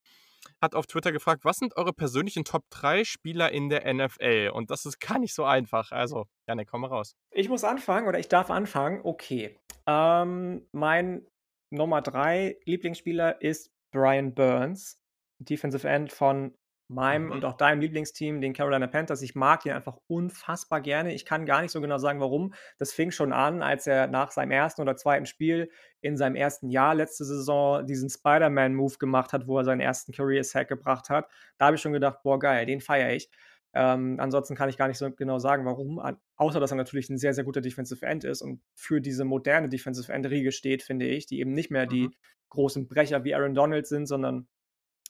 [0.62, 4.70] hat auf Twitter gefragt: „Was sind eure persönlichen Top 3 Spieler in der NFL?“ Und
[4.70, 5.92] das ist gar nicht so einfach.
[5.92, 7.12] Also, Yannick, hau mal raus.
[7.32, 9.00] Ich muss anfangen oder ich darf anfangen?
[9.04, 9.56] Okay.
[9.90, 11.26] Ähm, mein
[11.70, 15.02] Nummer 3 Lieblingsspieler ist Brian Burns,
[15.40, 16.54] Defensive End von
[16.88, 17.32] meinem Mhm.
[17.32, 19.22] und auch deinem Lieblingsteam, den Carolina Panthers.
[19.22, 21.12] Ich mag ihn einfach unfassbar gerne.
[21.14, 22.52] Ich kann gar nicht so genau sagen, warum.
[22.78, 24.82] Das fing schon an, als er nach seinem 1.
[24.82, 25.26] oder 2.
[25.26, 25.70] Spiel
[26.00, 26.68] in seinem 1.
[26.70, 30.12] Jahr letzte Saison diesen Spider-Man-Move gemacht hat, wo er seinen 1.
[30.12, 31.28] Career-Sack gebracht hat.
[31.58, 33.30] Da habe ich schon gedacht: „Boah, geil, den feiere ich.“
[33.74, 36.00] Ähm, ansonsten kann ich gar nicht so genau sagen, warum,
[36.36, 39.68] außer dass er natürlich 'n sehr, sehr guter Defensive End ist und für diese moderne
[39.68, 42.10] Defensive End-Riege steht, finde ich, die eben nicht mehr Mhm.
[42.10, 42.16] die
[42.50, 44.48] großen Brecher wie Aaron Donald sind, sondern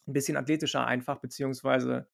[0.07, 2.07] 'n bisschen athletischer einfach, beziehungsweise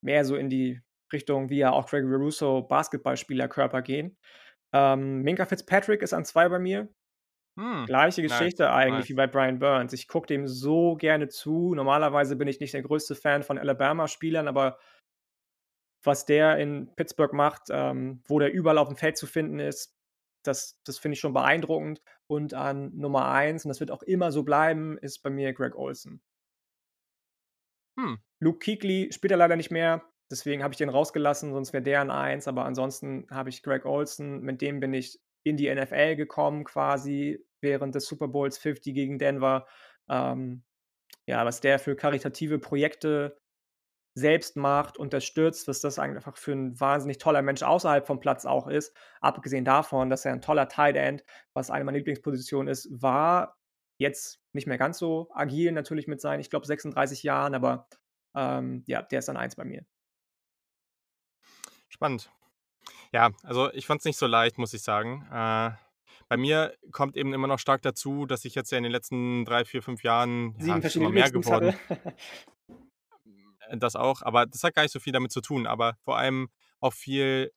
[0.00, 0.80] mehr so in die
[1.12, 4.16] Richtung, wie ja auch Gregory Rousseau Basketballspielerkörper gehen.
[4.72, 6.88] Ähm, Minkah Fitzpatrick ist an 2 bei mir.
[7.56, 9.14] Hm, Gleiche nice, Geschichte eigentlich wie nice.
[9.14, 9.92] bei Brian Burns.
[9.92, 11.74] Ich gucke dem so gerne zu.
[11.74, 14.78] Normalerweise bin ich nicht der größte Fan von Alabama-Spielern, aber
[16.04, 19.96] was der in Pittsburgh macht, ähm, wo der überall aufm Feld zu finden ist,
[20.42, 22.02] das das finde ich schon beeindruckend.
[22.26, 25.76] Und an Nummer 1, und das wird auch immer so bleiben, ist bei mir Greg
[25.76, 26.22] Olsen.
[27.98, 28.18] Hm.
[28.40, 32.00] Luke Kuechly spielt ja leider nicht mehr, deswegen habe ich den rausgelassen, sonst wäre der
[32.00, 36.16] an 1, aber ansonsten habe ich Greg Olsen, mit dem bin ich in die NFL
[36.16, 39.66] gekommen quasi während des Super Bowls 50 gegen Denver.
[40.08, 40.64] Ähm,
[41.26, 43.38] ja, was der für karitative Projekte
[44.14, 48.68] selbst macht, unterstützt, was das einfach für 'n wahnsinnig toller Mensch außerhalb vom Platz auch
[48.68, 48.94] ist.
[49.20, 53.58] Abgesehen davon, dass er 'n toller Tight End, was eine meiner Lieblingspositionen ist, war,
[53.98, 57.88] jetzt nicht mehr ganz so agil natürlich mit seinen, ich glaube, 36 Jahren, aber,
[58.36, 59.84] ähm, ja, der ist an 1 bei mir.
[61.92, 62.30] Spannend.
[63.12, 65.26] Ja, also, ich fand's nicht so leicht, muss ich sagen.
[65.32, 65.72] Äh,
[66.28, 69.44] bei mir kommt eben immer noch stark dazu, dass ich jetzt ja in den letzten
[69.44, 71.74] 3, 4, 5 Jahren ja, 7 ist verschiedene immer mehr geworden.
[73.68, 76.16] Äh, das auch, aber das hat gar nicht so viel damit zu tun, aber vor
[76.18, 76.48] allem
[76.80, 77.52] auch viel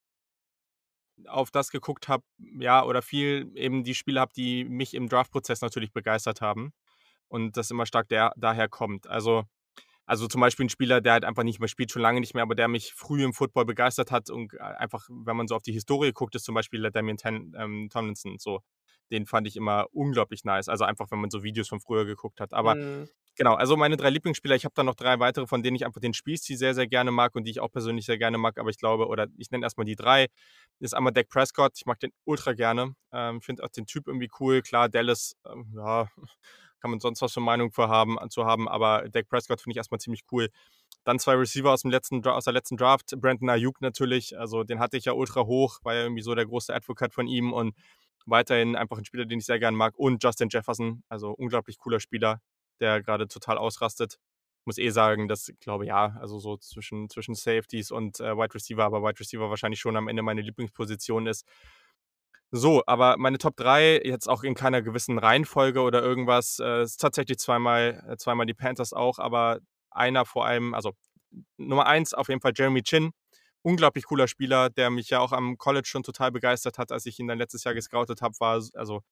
[1.28, 2.24] auf das geguckt habe
[2.60, 6.74] ja, oder viel eben die Spiele habe, die mich im Draftprozess natürlich begeistert haben.
[7.30, 9.08] und das immer stark der daher kommt.
[9.08, 9.45] Also
[10.08, 12.43] also zum Beispiel ein Spieler, der halt einfach nicht mehr spielt, schon lange nicht mehr,
[12.43, 15.64] aber der mich früh im Football begeistert hat und äh, einfach, wenn man so auf
[15.64, 18.62] die Historie guckt, ist zum Beispiel der Damian Ten, ähm, Tomlinson so.
[19.12, 20.70] Den fand ich immer unglaublich nice.
[20.70, 22.53] Also einfach, wenn man so Videos von früher geguckt hat.
[22.53, 23.10] Aber Mhm.
[23.38, 26.02] Genau, also meine drei Lieblingsspieler, ich habe da noch drei weitere, von denen ich einfach
[26.02, 28.60] den Spielstil sehr, sehr gerne mag und die ich auch persönlich sehr gerne mag.
[28.60, 30.28] Aber ich glaube, oder ich nenne erstmal die drei.
[30.80, 32.94] Ist einmal Dak Prescott, ich mag den ultra gerne.
[33.14, 34.62] Ähm, finde auch den Typ irgendwie cool.
[34.62, 36.10] Klar, Dallas, ähm, ja,
[36.82, 39.78] kann man sonst was für Meinung für haben, zu haben, aber Dak Prescott finde ich
[39.78, 40.50] erstmal ziemlich cool.
[41.04, 44.80] Dann zwei Receiver aus, dem letzten, aus der letzten Draft, Brandon Ayuk natürlich, also den
[44.80, 47.76] hatte ich ja ultra hoch, war ja irgendwie so der große Advocate von ihm und
[48.26, 52.00] weiterhin einfach ein Spieler, den ich sehr gerne mag und Justin Jefferson, also unglaublich cooler
[52.00, 52.42] Spieler,
[52.80, 54.17] der gerade total ausrastet.
[54.65, 58.53] Muss eh sagen, dass, ich glaube, ja, also so zwischen, zwischen Safeties und äh, Wide
[58.53, 61.45] Receiver, aber Wide Receiver wahrscheinlich schon am Ende meine Lieblingsposition ist.
[62.51, 66.97] So, aber meine Top 3, jetzt auch in keiner gewissen Reihenfolge oder irgendwas, äh, ist
[66.97, 69.59] tatsächlich zweimal, äh, zweimal die Panthers auch, aber
[69.91, 70.93] einer vor allem, also
[71.57, 73.11] Nummer 1 auf jeden Fall Jeremy Chin.
[73.68, 77.20] Unglaublich cooler Spieler, der mich ja auch am College schon total begeistert hat, als ich
[77.20, 79.03] ihn dann letztes Jahr gescoutet habe, war, also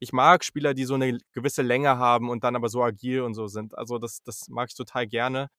[0.00, 3.34] ich mag Spieler, die so eine gewisse Länge haben und dann aber so agil und
[3.34, 3.78] so sind.
[3.78, 5.50] Also das, das mag ich total gerne.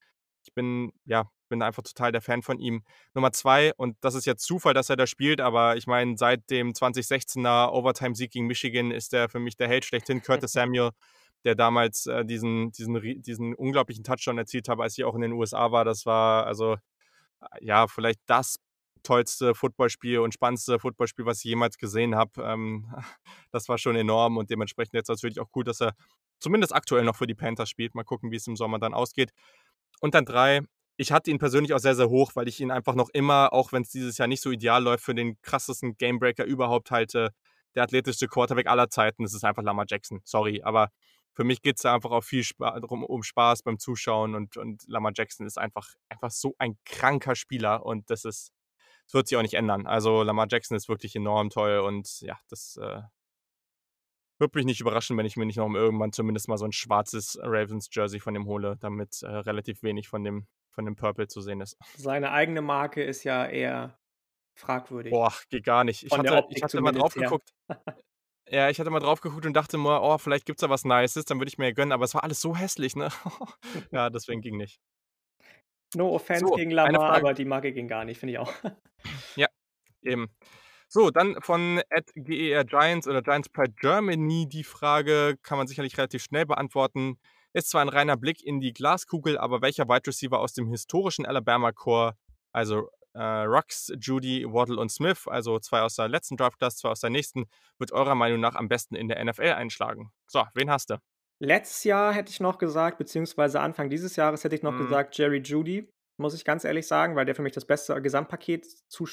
[0.44, 2.84] Ich bin, ja, bin einfach total der Fan von ihm.
[3.14, 6.50] Nummer zwei, und das ist jetzt Zufall, dass er da spielt, aber ich meine, seit
[6.50, 10.92] dem 2016er Overtime-Sieg gegen Michigan ist er für mich der Held schlechthin, Curtis Samuel,
[11.46, 15.32] der damals äh, diesen, diesen, diesen unglaublichen Touchdown erzielt hat, als ich auch in den
[15.32, 15.86] USA war.
[15.86, 16.76] Das war also,
[17.62, 18.58] ja, vielleicht das
[19.04, 22.42] tollste Footballspiel und spannendste Footballspiel, was ich jemals gesehen habe.
[22.44, 22.94] Ähm,
[23.52, 25.94] das war schon enorm und dementsprechend jetzt natürlich auch cool, dass er
[26.40, 27.96] zumindest aktuell noch für die Panthers spielt.
[27.96, 29.32] Mal gucken, wie es im Sommer dann ausgeht.
[30.02, 30.62] Und dann drei,
[30.98, 33.72] ich hatte ihn persönlich auch sehr, sehr hoch, weil ich ihn einfach noch immer, auch
[33.72, 37.32] wenn es dieses Jahr nicht so ideal läuft, für den krassesten Gamebreaker überhaupt halte.
[37.76, 40.22] Der athletischste Quarterback aller Zeiten, das ist einfach Lamar Jackson.
[40.24, 40.90] Sorry, aber
[41.38, 44.58] für mich geht es da einfach auch viel Spa drum, um Spaß beim Zuschauen und,
[44.58, 48.54] und Lamar Jackson ist einfach, einfach so ein kranker Spieler und das ist,
[49.06, 49.86] das wird sich auch nicht ändern.
[49.86, 53.02] Also Lamar Jackson ist wirklich enorm toll und ja, das äh,
[54.40, 57.38] würde mich nicht überraschen, wenn ich mir nicht noch irgendwann zumindest mal so ein schwarzes
[57.40, 61.62] Ravens-Jersey von ihm hole, damit äh, relativ wenig von dem, von dem Purple zu sehen
[61.62, 61.78] ist.
[61.98, 64.00] Seine eigene Marke ist ja eher
[64.56, 65.12] fragwürdig.
[65.12, 66.02] Boah, geht gar nicht.
[66.02, 67.54] Ich Von hatte, ich hatte mal drauf geguckt.
[68.50, 71.26] Ja, ich hatte mal drauf geguckt und dachte mir, oh, vielleicht gibt's da was Nices,
[71.26, 73.10] dann würde ich mir ja gönnen, aber es war alles so hässlich, ne?
[73.92, 74.80] ja, deswegen ging nicht.
[75.96, 78.54] No offense So, gegen Lamar, aber die Marke ging gar nicht, finde ich auch.
[79.36, 79.48] Ja,
[80.02, 80.28] eben.
[80.90, 81.82] So, dann von
[82.16, 87.20] @GER Giants oder Giants Pride Germany die Frage kann man sicherlich relativ schnell beantworten.
[87.54, 91.26] Ist zwar ein reiner Blick in die Glaskugel, aber welcher Wide Receiver aus dem historischen
[91.26, 92.18] Alabama Core,
[92.52, 96.90] also äh, Rux, Judy, Waddle und Smith, also zwei aus der letzten Draft Class, zwei
[96.90, 97.46] aus der nächsten,
[97.80, 100.12] wird eurer Meinung nach am besten in der NFL einschlagen?
[100.28, 100.98] So, wen hast du?
[101.40, 104.78] Letztes Jahr hätte ich noch gesagt, beziehungsweise Anfang dieses Jahres hätte ich noch Mhm.
[104.78, 105.88] gesagt, Jerry Judy,
[106.18, 109.06] muss ich ganz ehrlich sagen, weil der für mich das beste Gesamtpaket zu,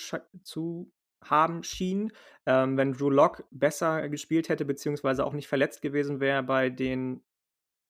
[0.42, 0.90] zu
[1.22, 2.12] haben schien.
[2.46, 7.22] Ähm, wenn Drew Lock besser gespielt hätte, beziehungsweise auch nicht verletzt gewesen wäre bei den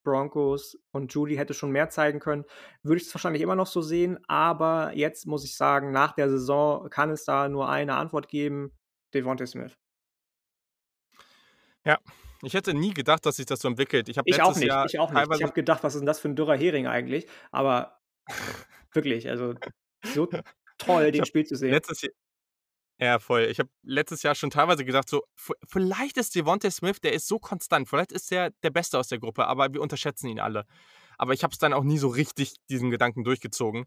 [0.04, 2.44] Broncos und Judy hätte schon mehr zeigen können,
[2.82, 4.18] würde ich es wahrscheinlich immer noch so sehen.
[4.28, 8.70] Aber jetzt muss ich sagen, nach der Saison kann es da nur eine Antwort geben:
[9.12, 9.76] Devontae Smith.
[11.84, 11.98] Ja,
[12.42, 14.08] ich hätte nie gedacht, dass sich das so entwickelt.
[14.08, 15.34] Ich habe Ich auch nicht, Jahr ich auch nicht.
[15.34, 17.26] Ich habe gedacht, was ist denn das für ein dürrer Hering eigentlich?
[17.50, 17.98] Aber
[18.92, 19.54] wirklich, also
[20.02, 20.28] so
[20.78, 21.70] toll, den Spiel zu sehen.
[21.70, 22.02] letztes
[23.00, 23.42] Ja, voll.
[23.50, 25.24] Ich habe letztes Jahr schon teilweise gedacht, so,
[25.66, 29.18] vielleicht ist Devontae Smith, der ist so konstant, vielleicht ist er der Beste aus der
[29.18, 30.64] Gruppe, aber wir unterschätzen ihn alle.
[31.18, 33.86] Aber ich habe es dann auch nie so richtig diesen Gedanken durchgezogen.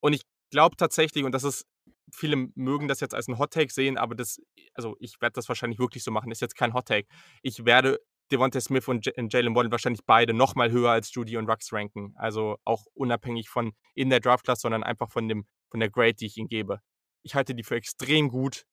[0.00, 1.66] Und ich glaube tatsächlich, und das ist
[2.12, 4.40] viele mögen das jetzt als 'n Hot Take sehen, aber das
[4.74, 7.08] also, ich werde das wahrscheinlich wirklich so machen, ist jetzt kein Hot Take.
[7.42, 7.98] Ich werde
[8.32, 11.72] Devontae Smith und Ja Jaylen Waddle wahrscheinlich beide noch mal höher als Jeudy und Rux
[11.72, 12.14] ranken.
[12.16, 16.14] Also, auch unabhängig von in der Draft Class, sondern einfach von dem von der Grade,
[16.14, 16.80] die ich ihnen gebe.
[17.26, 18.66] Ich halte die für extrem gut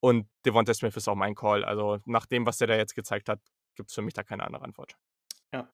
[0.00, 1.62] und Devontae Smith ist auch mein Call.
[1.62, 3.38] Also, nach dem, was der da jetzt gezeigt hat,
[3.76, 4.96] gibt's für mich da keine andere Antwort.
[5.52, 5.70] Ja.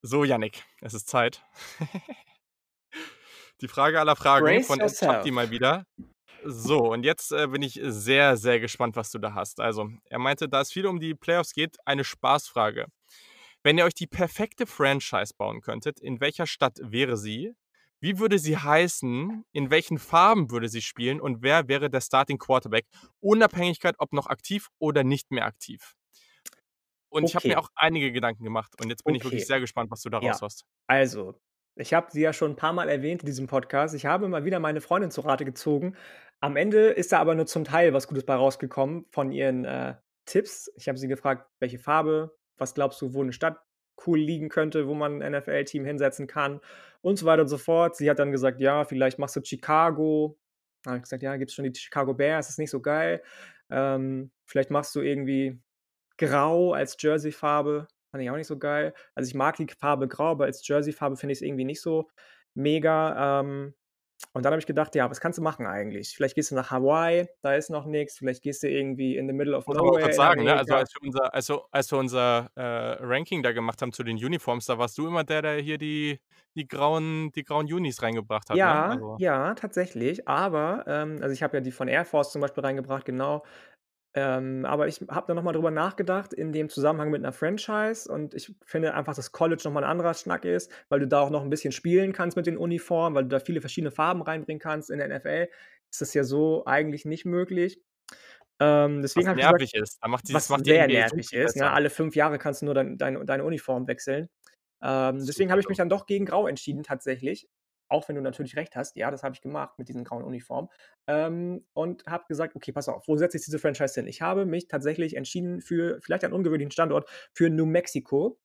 [0.00, 1.44] So, Yannick, es ist Zeit.
[3.60, 4.78] Die Frage aller Fragen Brace von.
[4.78, 5.86] Chapti mal wieder.
[6.44, 9.60] So, und jetzt, äh, bin ich sehr, sehr gespannt, was du da hast.
[9.60, 12.86] Also, er meinte, da es viel um die Playoffs geht, eine Spaßfrage.
[13.64, 17.54] Wenn ihr euch die perfekte Franchise bauen könntet, in welcher Stadt wäre sie?
[18.04, 19.46] Wie würde sie heißen?
[19.52, 21.22] In welchen Farben würde sie spielen?
[21.22, 22.84] Und wer wäre der Starting Quarterback?
[23.20, 25.94] Unabhängigkeit, ob noch aktiv oder nicht mehr aktiv.
[27.12, 27.58] Und ich habe mir Okay.
[27.58, 29.46] auch einige Gedanken gemacht und jetzt bin ich wirklich Okay.
[29.46, 30.42] sehr gespannt, was du da Ja.
[30.42, 30.64] raushaust.
[30.88, 31.40] Also,
[31.76, 33.94] ich habe sie ja schon ein paar Mal erwähnt in diesem Podcast.
[33.94, 35.96] Ich habe mal wieder meine Freundin zu Rate gezogen.
[36.40, 39.96] Am Ende ist da aber nur zum Teil was Gutes bei rausgekommen von ihren, äh,
[40.26, 40.70] Tipps.
[40.76, 43.58] Ich habe sie gefragt, welche Farbe was glaubst du, wo 'ne Stadt
[44.06, 46.60] cool liegen könnte, wo man 'n NFL-Team hinsetzen kann
[47.02, 47.96] und so weiter und so fort.
[47.96, 50.38] Sie hat dann gesagt: „Ja, vielleicht machst du Chicago.“
[50.82, 53.22] Da habe ich gesagt: „Ja, gibt's schon die Chicago Bears, ist nicht so geil.
[53.70, 55.60] Ähm, vielleicht machst du irgendwie
[56.18, 58.94] Grau als Jerseyfarbe.“ Fand ich auch nicht so geil.
[59.14, 62.08] Also, ich mag die Farbe Grau, aber als Jerseyfarbe finde ich's irgendwie nicht so
[62.54, 63.40] mega.
[63.40, 63.74] Ähm,
[64.32, 66.14] und dann habe ich gedacht: „Ja, was kannst du machen eigentlich?
[66.16, 68.18] Vielleicht gehst du nach Hawaii, da ist noch nix.
[68.18, 70.92] Vielleicht gehst du irgendwie in the middle of nowhere in sagen, ne, also, Amerika.“ als
[70.94, 72.62] wir unser also, als wir unser, äh,
[73.04, 76.20] Ranking da gemacht haben zu den Uniforms, da warst du immer der, der hier die
[76.54, 78.82] die grauen die grauen Unis reingebracht hat, ne?
[78.82, 82.40] Ja, Also ja, tatsächlich, aber, ähm also, ich habe ja die von Air Force zum
[82.42, 83.42] Beispiel reingebracht, genau.
[84.16, 88.10] Ähm, aber ich habe da noch mal drüber nachgedacht in dem Zusammenhang mit 'ner Franchise
[88.10, 91.20] und ich finde einfach, dass College noch mal 'n anderer Schnack ist, weil du da
[91.20, 94.22] auch noch 'n bisschen spielen kannst mit den Uniformen, weil du da viele verschiedene Farben
[94.22, 94.90] reinbringen kannst.
[94.90, 95.48] In der NFL
[95.90, 97.80] ist das ja so eigentlich nicht möglich.
[98.60, 99.98] Ähm, Was deswegen habe ich gesagt nervig ist.
[100.02, 101.70] Da macht die das was macht sehr nervig ist, ne?
[101.72, 104.28] Alle 5 Jahre kannst du nur dein deine deine Uniform wechseln.
[104.82, 107.48] Ähm, deswegen habe ich mich dann doch gegen Grau entschieden tatsächlich,
[107.94, 108.96] auch wenn du natürlich recht hast.
[108.96, 110.68] Ja, das habe ich gemacht mit diesen grauen Uniformen,
[111.08, 114.46] ähm, und habe gesagt: „Okay, pass auf, wo setze ich diese Franchise hin?“ Ich habe
[114.46, 118.38] mich tatsächlich entschieden für vielleicht einen ungewöhnlichen Standort, für New Mexico.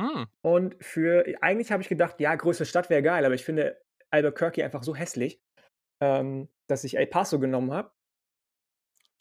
[0.00, 0.24] Hm.
[0.42, 3.80] Und für eigentlich habe ich gedacht: „Ja, größere Stadt wäre geil“, aber ich finde
[4.10, 5.40] Albuquerque einfach so hässlich,
[6.00, 7.92] ähm, dass ich El Paso genommen habe.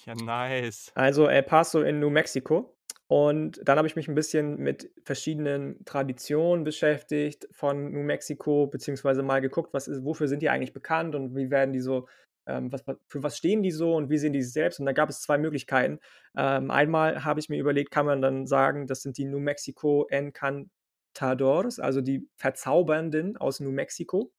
[0.05, 0.93] Ja, nice.
[0.95, 2.75] Also, El Paso in New Mexico.
[3.13, 9.21] Und dann habe ich mich 'n bisschen mit verschiedenen Traditionen beschäftigt von New Mexico, beziehungsweise
[9.23, 12.07] mal geguckt, was ist wofür sind die eigentlich bekannt und wie werden die so
[12.47, 14.79] ähm, was wa für was stehen die so und wie sehen die sich selbst?
[14.79, 15.99] Und da gab es 2 Möglichkeiten.
[16.35, 20.07] Ähm, einmal habe ich mir überlegt, kann man dann sagen, das sind die New Mexico
[20.09, 24.31] Encantadores, also die Verzaubernden aus New Mexico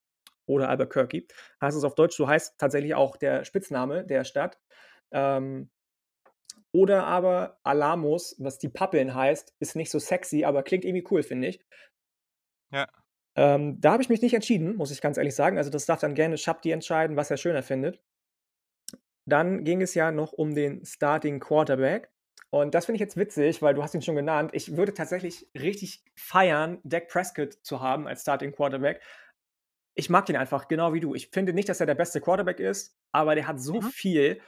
[0.47, 1.27] oder Albuquerque.
[1.61, 4.59] Heißt es auf Deutsch, so heißt tatsächlich auch der Spitzname der Stadt.
[5.11, 5.69] Ähm,
[6.75, 11.23] oder aber Alamos, was die Pappeln heißt, ist nicht so sexy, aber klingt irgendwie cool,
[11.23, 11.61] finde ich.
[12.71, 12.87] Ja.
[13.37, 15.57] Ähm, da habe ich mich nicht entschieden, muss ich ganz ehrlich sagen.
[15.57, 18.01] Also, das darf dann gerne Shabty entscheiden, was er schöner findet.
[19.27, 22.11] Dann ging es ja noch um den Starting Quarterback.
[22.51, 24.51] Und das finde ich jetzt witzig, weil du hast ihn schon genannt.
[24.53, 29.01] Ich würde tatsächlich richtig feiern, Dak Prescott zu haben als Starting Quarterback.
[29.95, 31.15] Ich mag den einfach genau wie du.
[31.15, 33.81] Ich finde nicht, dass er der beste Quarterback ist, aber der hat so Mhm.
[33.81, 34.41] viel,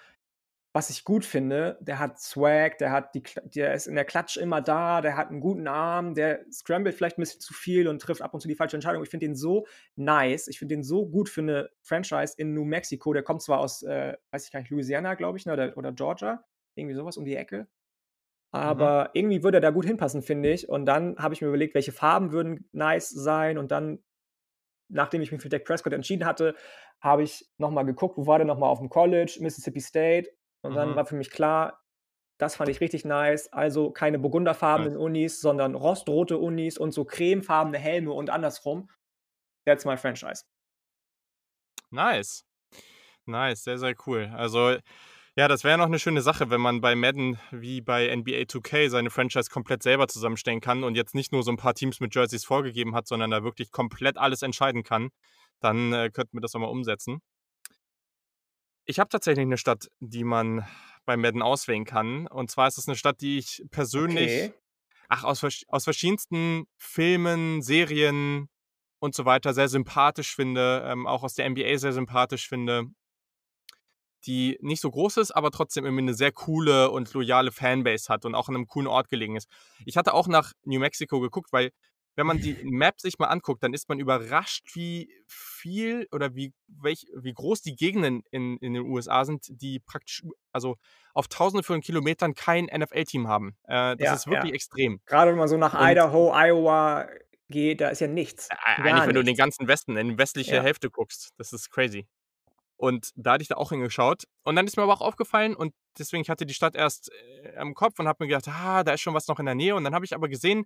[0.77, 1.77] was ich gut finde.
[1.81, 3.23] Der hat Swag, der hat die
[3.55, 7.17] der ist in der Clutch immer da, der hat 'n guten Arm, der scrambled vielleicht
[7.17, 9.03] 'n bisschen zu viel und trifft ab und zu die falsche Entscheidung.
[9.03, 9.65] Ich finde den so
[9.95, 10.47] nice.
[10.47, 13.13] Ich finde den so gut für 'ne Franchise in New Mexico.
[13.13, 15.91] Der kommt zwar aus, äh, weiß ich gar nicht, Louisiana, glaube ich, ne, oder oder
[15.93, 16.43] Georgia,
[16.75, 17.67] irgendwie so was um die Ecke.
[18.63, 18.91] Mhm.
[18.91, 20.69] Aber irgendwie würde er da gut hinpassen, finde ich.
[20.69, 23.57] Und dann habe ich mir überlegt, welche Farben würden nice sein.
[23.59, 23.99] Und dann,
[24.89, 26.55] nachdem ich mich für Dak Prescott entschieden hatte,
[27.01, 29.39] habe ich noch mal geguckt, wo war der noch mal auf'm College?
[29.41, 30.31] Mississippi State.
[30.67, 30.97] Und dann Mhm.
[30.97, 31.81] war für mich klar,
[32.39, 33.51] das fand ich richtig nice.
[33.53, 34.19] Also, keine
[34.75, 34.89] Nice.
[34.89, 38.89] burgunderfarbenen Unis, sondern rostrote Unis und so cremefarbene Helme und andersrum.
[39.65, 40.43] That's my franchise.
[41.91, 42.43] Nice.
[43.27, 44.31] Nice, sehr, sehr cool.
[44.35, 44.77] Also,
[45.37, 48.89] ja, das wäre noch 'ne schöne Sache, wenn man bei Madden wie bei NBA 2K
[48.89, 52.15] seine Franchise komplett selber zusammenstellen kann und jetzt nicht nur so 'n paar Teams mit
[52.15, 55.09] Jerseys vorgegeben hat, sondern da wirklich komplett alles entscheiden kann.
[55.61, 57.21] Dann, äh, könnten wir das auch mal umsetzen.
[58.89, 60.65] Ich habe tatsächlich 'ne Stadt, die man
[61.05, 62.25] bei Madden auswählen kann.
[62.27, 64.57] Und zwar ist es 'ne Stadt, die ich persönlich, Okay.
[65.09, 68.49] ach, aus aus verschiedensten Filmen, Serien
[68.99, 72.87] und so weiter sehr sympathisch finde, ähm, auch aus der NBA sehr sympathisch finde
[74.25, 78.25] die nicht so groß ist, aber trotzdem irgendwie 'ne sehr coole und loyale Fanbase hat
[78.25, 79.47] und auch an 'nem coolen Ort gelegen ist.
[79.85, 81.71] Ich hatte auch nach New Mexico geguckt, weil
[82.17, 86.53] wenn man die Map sich mal anguckt, dann ist man überrascht, wie viel oder wie
[86.67, 90.77] welch wie groß die Gegenden in in den USA sind, die praktisch also,
[91.15, 93.57] auf Tausende von Kilometern kein NFL-Team haben.
[93.65, 94.43] Äh, das Ja, ist ja.
[94.43, 95.01] wirklich extrem.
[95.05, 97.07] Grade wenn man so nach Und Idaho, Iowa
[97.49, 100.17] geht, da ist ja nichts, Ei eigentlich, wenn du in den ganzen Westen in die
[100.17, 100.63] westliche Ja.
[100.63, 102.07] Hälfte guckst, das ist crazy.
[102.77, 104.25] Und da hatte ich da auch hingeschaut.
[104.43, 107.11] Und dann ist mir aber auch aufgefallen und deswegen ich hatte die Stadt erst,
[107.43, 109.55] äh, im Kopf und habe mir gedacht: „Ah, da ist schon was noch in der
[109.55, 110.65] Nähe.“ Und dann habe ich aber gesehen,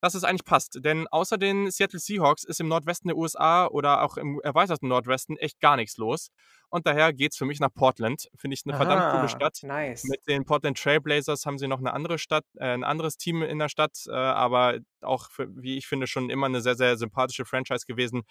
[0.00, 0.78] dass es eigentlich passt.
[0.84, 5.36] Denn außer den Seattle Seahawks ist im Nordwesten der USA oder auch im erweiterten Nordwesten
[5.38, 6.30] echt gar nix los.
[6.70, 8.28] Und daher geht's für mich nach Portland.
[8.36, 9.62] Finde ich 'ne verdammt coole Aha, Stadt.
[9.62, 10.02] nice.
[10.02, 13.42] Mit den Portland Trail Blazers haben sie noch 'ne andere Stadt äh, 'n anderes Team
[13.42, 16.96] in der Stadt, äh, aber auch für wie ich finde, schon immer 'ne sehr, sehr
[16.98, 18.22] sympathische Franchise gewesen.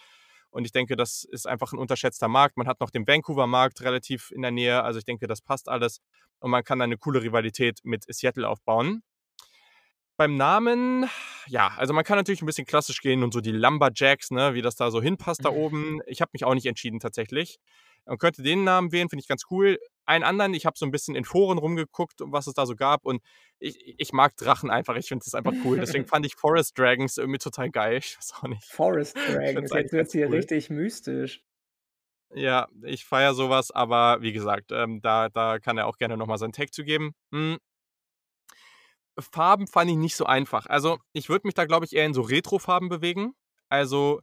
[0.51, 2.57] Und ich denke, das ist einfach 'n unterschätzter Markt.
[2.57, 4.83] Man hat noch den Vancouver-Markt relativ in der Nähe.
[4.83, 5.99] Also, ich denke, das passt alles.
[6.39, 9.01] Und man kann da 'ne coole Rivalität mit Seattle aufbauen.
[10.19, 11.09] Beim Namen,
[11.47, 14.61] ja, also, man kann natürlich 'n bisschen klassisch gehen und so die Lumberjacks, ne, wie
[14.61, 15.99] das da so hinpasst da oben.
[16.07, 17.57] Ich habe mich auch nicht entschieden tatsächlich.
[18.05, 19.79] Man könnte den Namen wählen, finde ich ganz cool.
[20.05, 23.05] Einen anderen, ich habe so 'n bisschen in Foren rumgeguckt, was es da so gab
[23.05, 23.21] und
[23.59, 24.95] ich ich mag Drachen einfach.
[24.95, 25.79] Ich finde das einfach cool.
[25.79, 27.97] Deswegen fand ich Forest Dragons irgendwie total geil.
[27.97, 28.63] Ich weiß auch nicht.
[28.69, 30.45] Forest Dragons, es jetzt wird's ganz hier cool.
[30.45, 31.41] richtig mystisch.
[32.33, 36.17] Ja, ich feiere so was, aber wie gesagt, ähm, da da kann er auch gerne
[36.17, 37.13] noch mal seinen Take zu geben.
[37.31, 37.57] Hm
[39.19, 40.65] Farben fand ich nicht so einfach.
[40.67, 43.33] Also, ich würde mich da, glaube ich, eher in so Retrofarben bewegen.
[43.69, 44.21] Also,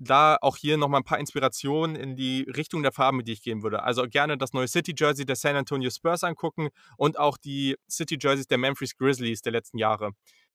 [0.00, 3.42] da auch hier noch mal 'n paar Inspirationen in die Richtung der Farben, die ich
[3.42, 3.82] gehen würde.
[3.84, 8.58] Also, gerne das neue City-Jersey der San Antonio Spurs angucken und auch die City-Jerseys der
[8.58, 10.12] Memphis Grizzlies der letzten Jahre.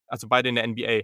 [0.07, 1.01] Also, beide in der NBA.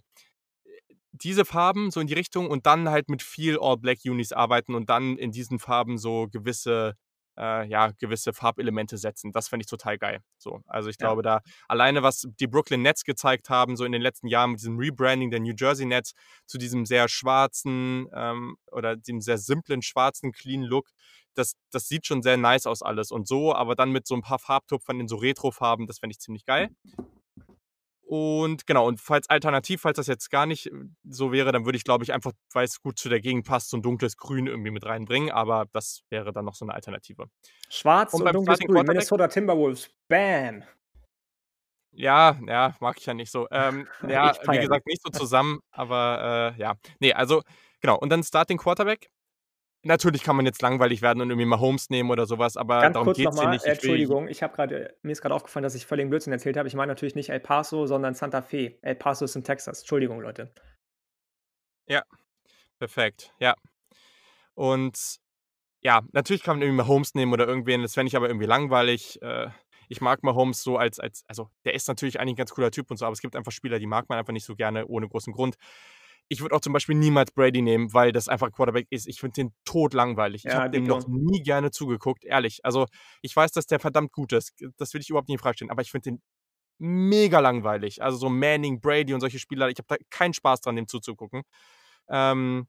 [1.14, 5.18] Diese Farben so in die Richtung und dann halt mit viel All-Black-Unis arbeiten und dann
[5.18, 6.96] in diesen Farben so gewisse
[7.38, 9.32] äh, ja, gewisse Farbelemente setzen.
[9.32, 10.22] Das fände ich total geil.
[10.38, 11.08] So, also, ich Ja.
[11.08, 14.60] glaube da alleine, was die Brooklyn Nets gezeigt haben, so in den letzten Jahren mit
[14.62, 16.14] diesem Rebranding der New Jersey Nets
[16.48, 20.90] zu diesem sehr schwarzen, ähm oder dem sehr simplen schwarzen clean Look,
[21.36, 24.22] das das sieht schon sehr nice aus alles und so, aber dann mit so 'n
[24.22, 26.70] paar Farbtupfern in so Retrofarben, das fände ich ziemlich geil.
[28.10, 30.72] Und genau, und falls alternativ falls das jetzt gar nicht, äh,
[31.04, 33.76] so wäre, dann würde ich, glaube ich, einfach, weil's gut zu der Gegend passt, so
[33.78, 37.26] 'n dunkles Grün irgendwie mit reinbringen, aber das wäre dann noch so 'ne Alternative.
[37.70, 40.64] Schwarz Und und dunkles Grün, Minnesota Timberwolves, bam.
[41.94, 43.48] Ja, ja, mag ich ja nicht so.
[43.52, 46.76] Ähm, ja, wie gesagt, nicht so zusammen, aber, äh, ja.
[47.00, 47.42] Ne, also
[47.82, 49.10] genau, und dann Starting Quarterback.
[49.88, 52.94] Natürlich kann man jetzt langweilig werden und irgendwie Mahomes nehmen oder so was, aber Ganz
[52.94, 53.66] darum hier mal, nicht.
[53.66, 56.58] Ich Entschuldigung, ich habe grad äh, mir ist grad aufgefallen, dass ich völligen Blödsinn erzählt
[56.58, 56.68] habe.
[56.68, 58.78] Ich meine natürlich nicht El Paso, sondern Santa Fe.
[58.82, 59.80] El Paso ist in Texas.
[59.80, 60.52] Entschuldigung, Leute.
[61.88, 62.04] Ja,
[62.80, 63.56] perfekt, ja.
[64.56, 65.18] Und
[65.82, 69.22] ja, natürlich kann man irgendwie Mahomes nehmen oder irgendwen, das fände ich aber irgendwie langweilig.
[69.22, 69.48] Äh,
[69.90, 72.92] ich mag Mahomes so als als also, der ist natürlich eigentlich 'n ganz cooler Typ
[72.92, 75.08] und so, aber es gibt einfach Spieler, die mag man einfach nicht so gerne ohne
[75.08, 75.56] großen Grund.
[76.30, 79.08] Ich würde auch zum Beispiel niemals Brady nehmen, weil das einfach Quarterback ist.
[79.08, 80.46] Ich finde den todlangweilig.
[80.46, 82.60] Ich habe Ja, dem noch nie gerne zugeguckt, ehrlich.
[82.64, 82.86] Also,
[83.22, 84.54] ich weiß, dass der verdammt gut ist.
[84.78, 86.22] Das will ich überhaupt nicht in Frage stellen, aber ich finde den
[86.80, 88.04] mega langweilig.
[88.04, 91.44] Also, so Manning, Brady und solche Spieler, ich habe da keinen Spaß dran, dem zuzugucken.
[92.10, 92.68] Ähm,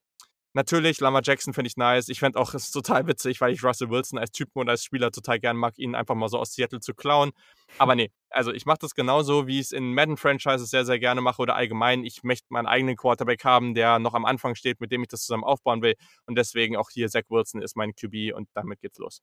[0.58, 2.08] natürlich, Lamar Jackson finde ich nice.
[2.08, 5.10] Ich fände auch es total witzig, weil ich Russell Wilson als Typen und als Spieler
[5.12, 7.30] total gern mag, ihn einfach mal so aus Seattle zu klauen.
[7.78, 11.40] Aber ne, also, ich mache das genauso, wie ich's in Madden-Franchises sehr, sehr gerne mache
[11.40, 12.04] oder allgemein.
[12.04, 15.22] Ich möchte meinen eigenen Quarterback haben, der noch am Anfang steht, mit dem ich das
[15.22, 15.94] zusammen aufbauen will.
[16.26, 19.22] Und deswegen auch hier Zach Wilson ist mein QB und damit geht's los.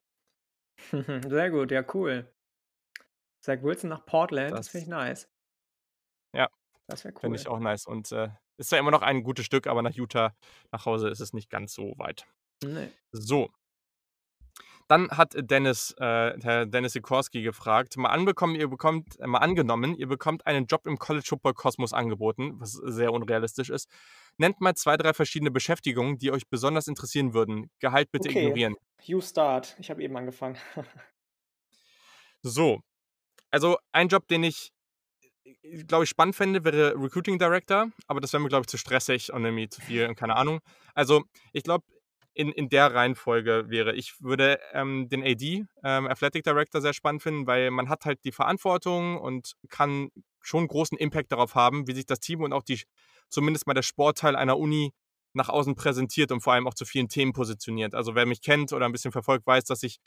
[0.92, 2.34] Sehr gut, ja cool.
[3.42, 5.30] Zach Wilson nach Portland, das finde Das ich nice.
[6.34, 6.48] Ja,
[6.88, 7.42] Das wäre finde cool.
[7.42, 10.34] ich auch nice und, äh, ist ja immer noch ein gutes Stück, aber nach Utah
[10.72, 12.26] nach Hause ist es nicht ganz so weit.
[12.64, 12.92] Ne.
[13.12, 13.50] So.
[14.88, 20.08] Dann hat Dennis äh, Herr Dennis Sikorski gefragt: „Mal anbekommen, ihr bekommt mal angenommen, ihr
[20.08, 23.90] bekommt einen Job im College-Football-Kosmos angeboten“, was sehr unrealistisch ist.
[24.38, 27.70] „Nennt mal 2, 3 verschiedene Beschäftigungen, die euch besonders interessieren würden.
[27.80, 29.76] Gehalt bitte Okay, ignorieren.“ you start.
[29.80, 30.58] Ich habe eben angefangen.
[32.44, 32.80] So,
[33.52, 34.75] also, ein Job, den ich, äh,
[35.88, 39.32] glaube ich, spannend fände, wäre Recruiting Director, aber das wäre mir, glaube ich, zu stressig
[39.34, 40.60] und irgendwie zu viel und keine Ahnung.
[40.94, 41.24] Also,
[41.54, 41.86] ich glaube,
[42.34, 47.24] in in der Reihenfolge wäre ich würde, ähm, den AD, ähm, Athletic Director sehr spannend
[47.24, 50.10] finden, weil man hat halt die Verantwortung und kann
[50.42, 52.82] schon großen Impact darauf haben, wie sich das Team und auch die
[53.30, 54.92] zumindest mal der Sportteil einer Uni
[55.34, 57.96] nach außen präsentiert und vor allem auch zu vielen Themen positioniert.
[57.96, 59.98] Also, wer mich kennt oder 'n bisschen verfolgt, weiß, dass ich,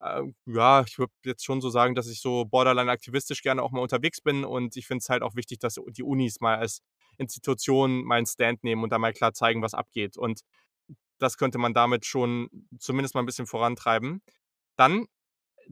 [0.00, 3.72] äh, ja, ich würde jetzt schon so sagen, dass ich so borderline aktivistisch gerne auch
[3.72, 6.80] mal unterwegs bin und ich finde es halt auch wichtig, dass die Unis mal als
[7.18, 10.16] Institution mal 'n Stand nehmen und da mal klar zeigen, was abgeht.
[10.16, 10.40] Und
[11.18, 12.48] das könnte man damit schon
[12.80, 14.22] zumindest mal 'n bisschen vorantreiben.
[14.76, 15.06] Dann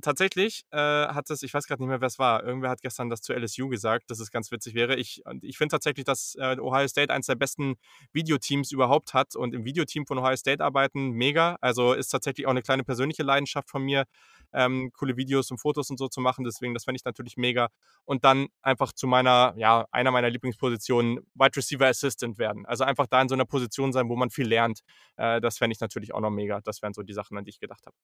[0.02, 2.44] tatsächlich, äh, hat es ich weiß grad nicht mehr, wer's war.
[2.44, 4.96] Irgendwer hat gestern das zu LSU gesagt, dass es ganz witzig wäre.
[4.96, 7.76] Ich ich finde tatsächlich, dass, äh, Ohio State eins der besten
[8.12, 11.56] Videoteams überhaupt hat und im Videoteam von Ohio State arbeiten, mega.
[11.60, 14.04] Also, ist tatsächlich auch 'ne kleine persönliche Leidenschaft von mir,
[14.52, 16.44] ähm, coole Videos und Fotos und so zu machen.
[16.44, 17.68] Deswegen, das fände ich natürlich mega.
[18.04, 22.66] Und dann einfach zu meiner ja, einer meiner Lieblingspositionen, Wide Receiver Assistant werden.
[22.66, 24.80] Also, einfach da in so 'ner Position sein, wo man viel lernt.
[25.16, 26.60] Äh, das fände ich natürlich auch noch mega.
[26.62, 27.94] Das wären so die Sachen, an die ich gedacht habe.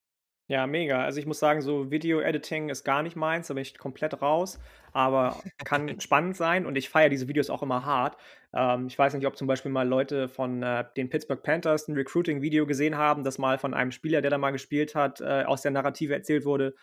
[0.48, 1.04] Ja, mega.
[1.04, 4.58] Also, ich muss sagen, so Video-Editing ist gar nicht meins, da bin ich komplett raus,
[4.92, 8.16] aber kann spannend sein und ich feiere diese Videos auch immer hart.
[8.52, 11.94] Ähm, ich weiß nicht, ob zum Beispiel mal Leute von, äh, den Pittsburgh Panthers 'n
[11.94, 15.62] Recruiting-Video gesehen haben, das mal von einem Spieler, der da mal gespielt hat, äh, aus
[15.62, 16.74] der Narrative erzählt wurde.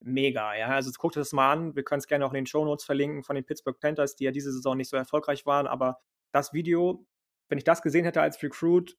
[0.00, 0.68] Mega, ja.
[0.68, 1.74] Also, guckt euch das mal an.
[1.76, 4.52] Wir können's gerne auch in den Shownotes verlinken von den Pittsburgh Panthers, die ja diese
[4.52, 5.98] Saison nicht so erfolgreich waren, aber
[6.32, 7.04] das Video,
[7.48, 8.96] wenn ich das gesehen hätte als Recruit,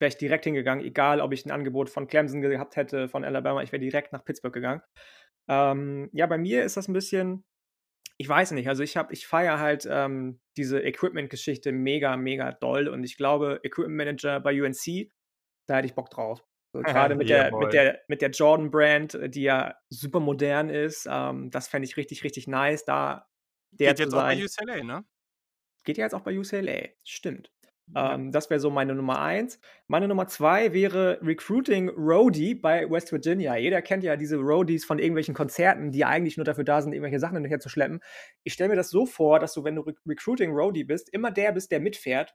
[0.00, 3.62] wäre ich direkt hingegangen, egal ob ich 'n Angebot von Clemson gehabt hätte, von Alabama,
[3.62, 4.82] ich wäre direkt nach Pittsburgh gegangen.
[5.48, 7.44] Ähm, ja, bei mir ist das 'n bisschen
[8.18, 12.88] ich weiß nicht, also, ich habe ich feiere halt, ähm, diese Equipment-Geschichte mega, mega doll
[12.88, 15.10] und ich glaube, Equipment Manager bei UNC,
[15.66, 16.44] da hätte ich Bock drauf.
[16.74, 21.08] So grade mit der mit der mit der Jordan Brand, die ja super modern ist,
[21.10, 23.26] ähm, das fände ich richtig, richtig nice, da
[23.72, 24.44] der Geht jetzt auch bei sein.
[24.44, 25.04] UCLA, ne?
[25.84, 27.53] Geht ja jetzt auch bei UCLA, stimmt.
[27.94, 28.14] Ja.
[28.14, 29.60] Ähm, das wäre so meine Nummer 1.
[29.88, 33.56] Meine Nummer 2 wäre Recruiting Roadie bei West Virginia.
[33.56, 37.20] Jeder kennt ja diese Roadies von irgendwelchen Konzerten, die eigentlich nur dafür da sind, irgendwelche
[37.20, 38.00] Sachen hinterher zu schleppen.
[38.42, 41.30] Ich stelle mir das so vor, dass du, wenn du Re Recruiting Roadie bist, immer
[41.30, 42.34] der bist, der mitfährt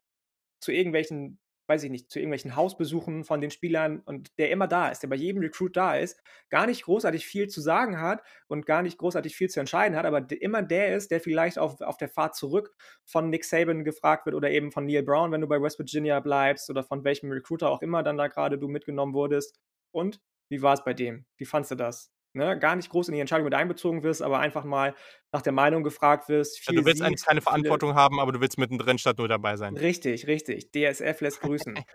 [0.61, 1.39] zu irgendwelchen
[1.69, 5.07] weiß ich nicht, zu irgendwelchen Hausbesuchen von den Spielern und der immer da ist, der
[5.07, 8.97] bei jedem Recruit da ist, gar nicht großartig viel zu sagen hat und gar nicht
[8.97, 12.35] großartig viel zu entscheiden hat, aber immer der ist, der vielleicht auf, auf der Fahrt
[12.35, 12.73] zurück
[13.05, 16.19] von Nick Saban gefragt wird oder eben von Neil Brown, wenn du bei West Virginia
[16.19, 19.59] bleibst oder von welchem Recruiter auch immer dann da gerade du mitgenommen wurdest.
[19.91, 21.25] Und wie war es bei dem?
[21.37, 22.11] Wie fandst du das?
[22.39, 24.95] Ne, gar nicht groß in die Entscheidung mit einbezogen wirst, aber einfach mal
[25.33, 28.17] nach der Meinung gefragt wirst, Ja, viel du willst eigentlich siehst, keine viele Verantwortung haben,
[28.21, 29.75] aber du willst mittendrin statt nur dabei sein.
[29.75, 30.71] Richtig, richtig.
[30.71, 31.75] DSF lässt grüßen.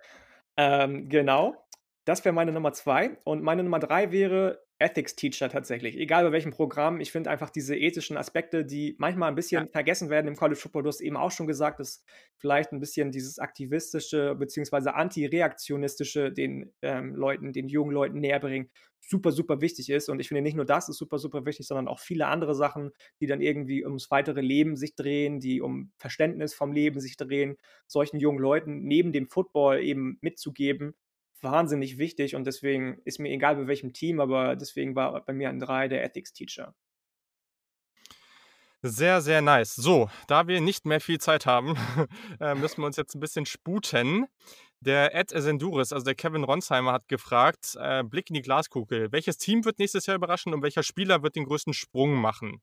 [0.56, 1.56] Ähm, genau.
[2.04, 5.96] Das wäre meine Nummer 2 und meine Nummer 3 wäre Ethics Teacher tatsächlich.
[5.96, 9.64] Egal bei welchem Programm, ich finde einfach diese ethischen Aspekte, die manchmal ein Ja.
[9.64, 10.82] bisschen vergessen werden im College Football.
[10.82, 12.04] Du hast eben auch schon gesagt, dass
[12.36, 18.70] vielleicht ein bisschen dieses aktivistische beziehungsweise antireaktionistische den, ähm, Leuten den jungen Leuten näherbringen,
[19.00, 20.08] super, super wichtig ist.
[20.08, 22.90] Und ich finde, nicht nur das ist super, super wichtig, sondern auch viele andere Sachen,
[23.20, 27.56] die dann irgendwie ums weitere Leben sich drehen, die um Verständnis vom Leben sich drehen,
[27.86, 30.94] solchen jungen Leuten neben dem Football eben mitzugeben,
[31.42, 32.34] wahnsinnig wichtig.
[32.36, 35.88] Und deswegen ist mir egal, bei welchem Team, aber deswegen war bei mir an 3
[35.88, 36.74] der Ethics Teacher.
[38.82, 39.74] Sehr, sehr nice.
[39.76, 41.74] So, da wir nicht mehr viel Zeit haben,
[42.40, 44.26] äh, müssen wir uns jetzt 'n bisschen sputen.
[44.80, 49.38] Der Ed Senduris, also der Kevin Ronsheimer, hat gefragt, äh, Blick in die Glaskugel: „Welches
[49.38, 52.60] Team wird nächstes Jahr überraschen und welcher Spieler wird den größten Sprung machen?“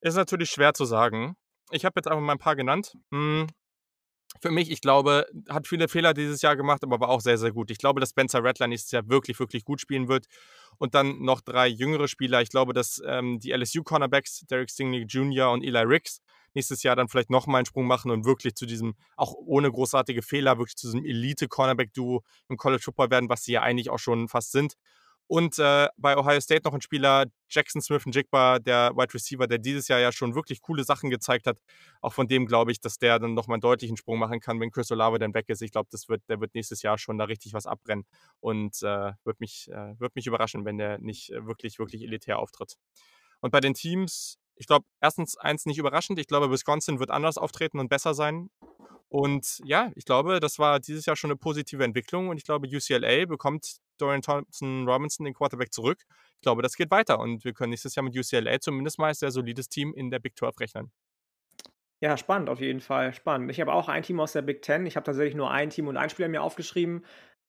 [0.00, 1.36] Ist natürlich schwer zu sagen.
[1.70, 2.94] Ich habe jetzt einfach mal 'n paar genannt.
[3.12, 3.46] Hm,
[4.40, 7.50] für mich, ich glaube, hat viele Fehler dieses Jahr gemacht, aber war auch sehr, sehr
[7.52, 7.70] gut.
[7.70, 10.26] Ich glaube, dass Spencer Rattler nächstes Jahr wirklich, wirklich gut spielen wird.
[10.78, 12.40] Und dann noch 3 jüngere Spieler.
[12.42, 15.50] Ich glaube, dass, ähm, die LSU Cornerbacks, Derek Stingley Jr.
[15.50, 16.20] und Eli Ricks,
[16.54, 19.70] nächstes Jahr dann vielleicht noch mal 'n Sprung machen und wirklich zu diesem auch ohne
[19.72, 23.98] großartige Fehler, wirklich zu diesem Elite-Cornerback-Duo im College Football werden, was sie ja eigentlich auch
[23.98, 24.74] schon fast sind.
[25.30, 29.86] Und, äh, bei Ohio State noch 'n Spieler, Jaxon Smith-Njigba, der Wide Receiver, der dieses
[29.88, 31.60] Jahr ja schon wirklich coole Sachen gezeigt hat.
[32.00, 34.58] Auch von dem glaube ich, dass der dann noch mal 'n deutlichen Sprung machen kann,
[34.60, 35.60] wenn Chris Olave dann weg ist.
[35.60, 38.06] Ich glaube, wird der wird nächstes Jahr schon da richtig was abbrennen
[38.40, 42.38] und, äh, würde mich äh, würde mich überraschen, wenn der nicht, äh, wirklich, wirklich elitär
[42.38, 42.76] auftritt.
[43.40, 47.38] Und bei den Teams, ich glaube, erstens eins nicht überraschend, ich glaube, Wisconsin wird anders
[47.38, 48.50] auftreten und besser sein.
[49.10, 52.68] Und ja, ich glaube, das war dieses Jahr schon 'ne positive Entwicklung und ich glaube,
[52.68, 56.04] UCLA bekommt Dorian Thompson-Robinson, den Quarterback, zurück.
[56.36, 59.20] Ich glaube, das geht weiter und wir können nächstes Jahr mit UCLA zumindest mal als
[59.20, 60.92] sehr solides Team in der Big 12 rechnen.
[62.00, 63.50] Ja, spannend auf jeden Fall, spannend.
[63.50, 64.86] Ich habe auch ein Team aus der Big 10.
[64.86, 67.04] Ich habe tatsächlich nur ein Team und einen Spieler mir aufgeschrieben,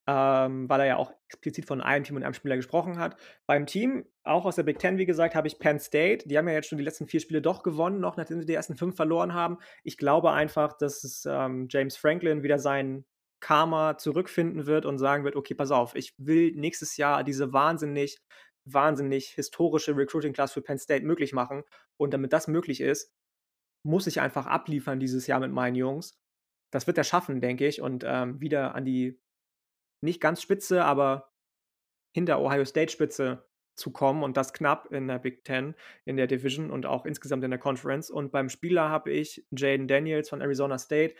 [0.09, 3.15] ähm, weil er ja auch explizit von einem Team und einem Spieler gesprochen hat.
[3.45, 6.27] Beim Team, auch aus der Big 10, wie gesagt, habe ich Penn State.
[6.27, 8.55] Die haben ja jetzt schon die letzten 4 Spiele doch gewonnen, noch nachdem sie die
[8.55, 9.59] ersten 5 verloren haben.
[9.83, 13.05] Ich glaube einfach, dass es, ähm, James Franklin wieder sein
[13.39, 18.17] Karma zurückfinden wird und sagen wird: „Okay, pass auf, ich will nächstes Jahr diese wahnsinnig,
[18.65, 21.63] wahnsinnig historische Recruiting Class für Penn State möglich machen.
[21.97, 23.13] Und damit das möglich ist,
[23.83, 26.19] muss ich einfach abliefern dieses Jahr mit meinen Jungs.“
[26.71, 29.19] Das wird er schaffen, denke ich, und, ähm, wieder an die
[30.01, 31.31] nicht ganz Spitze, aber
[32.11, 33.45] hinter Ohio State Spitze
[33.75, 35.73] zu kommen und das knapp in der Big 10,
[36.05, 38.09] in der Division und auch insgesamt in der Conference.
[38.09, 41.15] Und beim Spieler habe ich Jayden Daniels von Arizona State.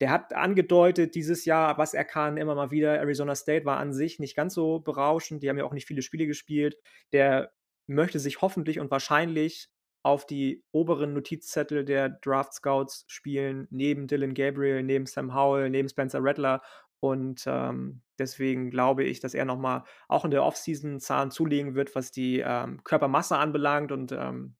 [0.00, 2.98] Der hat angedeutet dieses Jahr, was er kann, immer mal wieder.
[2.98, 5.42] Arizona State war an sich nicht ganz so berauschend.
[5.42, 6.76] Die haben ja auch nicht viele Spiele gespielt.
[7.12, 7.52] Der
[7.86, 9.70] möchte sich hoffentlich und wahrscheinlich
[10.02, 15.88] auf die oberen Notizzettel der Draft Scouts spielen, neben Dillon Gabriel, neben Sam Howell, neben
[15.88, 16.62] Spencer Rattler.
[17.10, 21.74] Und, ähm, deswegen glaube ich, dass er noch mal auch in der Offseason Zahlen zulegen
[21.74, 24.56] wird, was die, ähm, Körpermasse anbelangt und, ähm,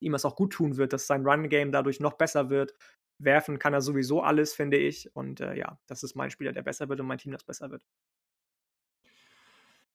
[0.00, 2.74] ihm das auch guttun wird, dass sein Run Game dadurch noch besser wird.
[3.18, 5.14] Werfen kann er sowieso alles, finde ich.
[5.16, 7.70] Und, äh, ja, das ist mein Spieler, der besser wird und mein Team, das besser
[7.70, 7.84] wird.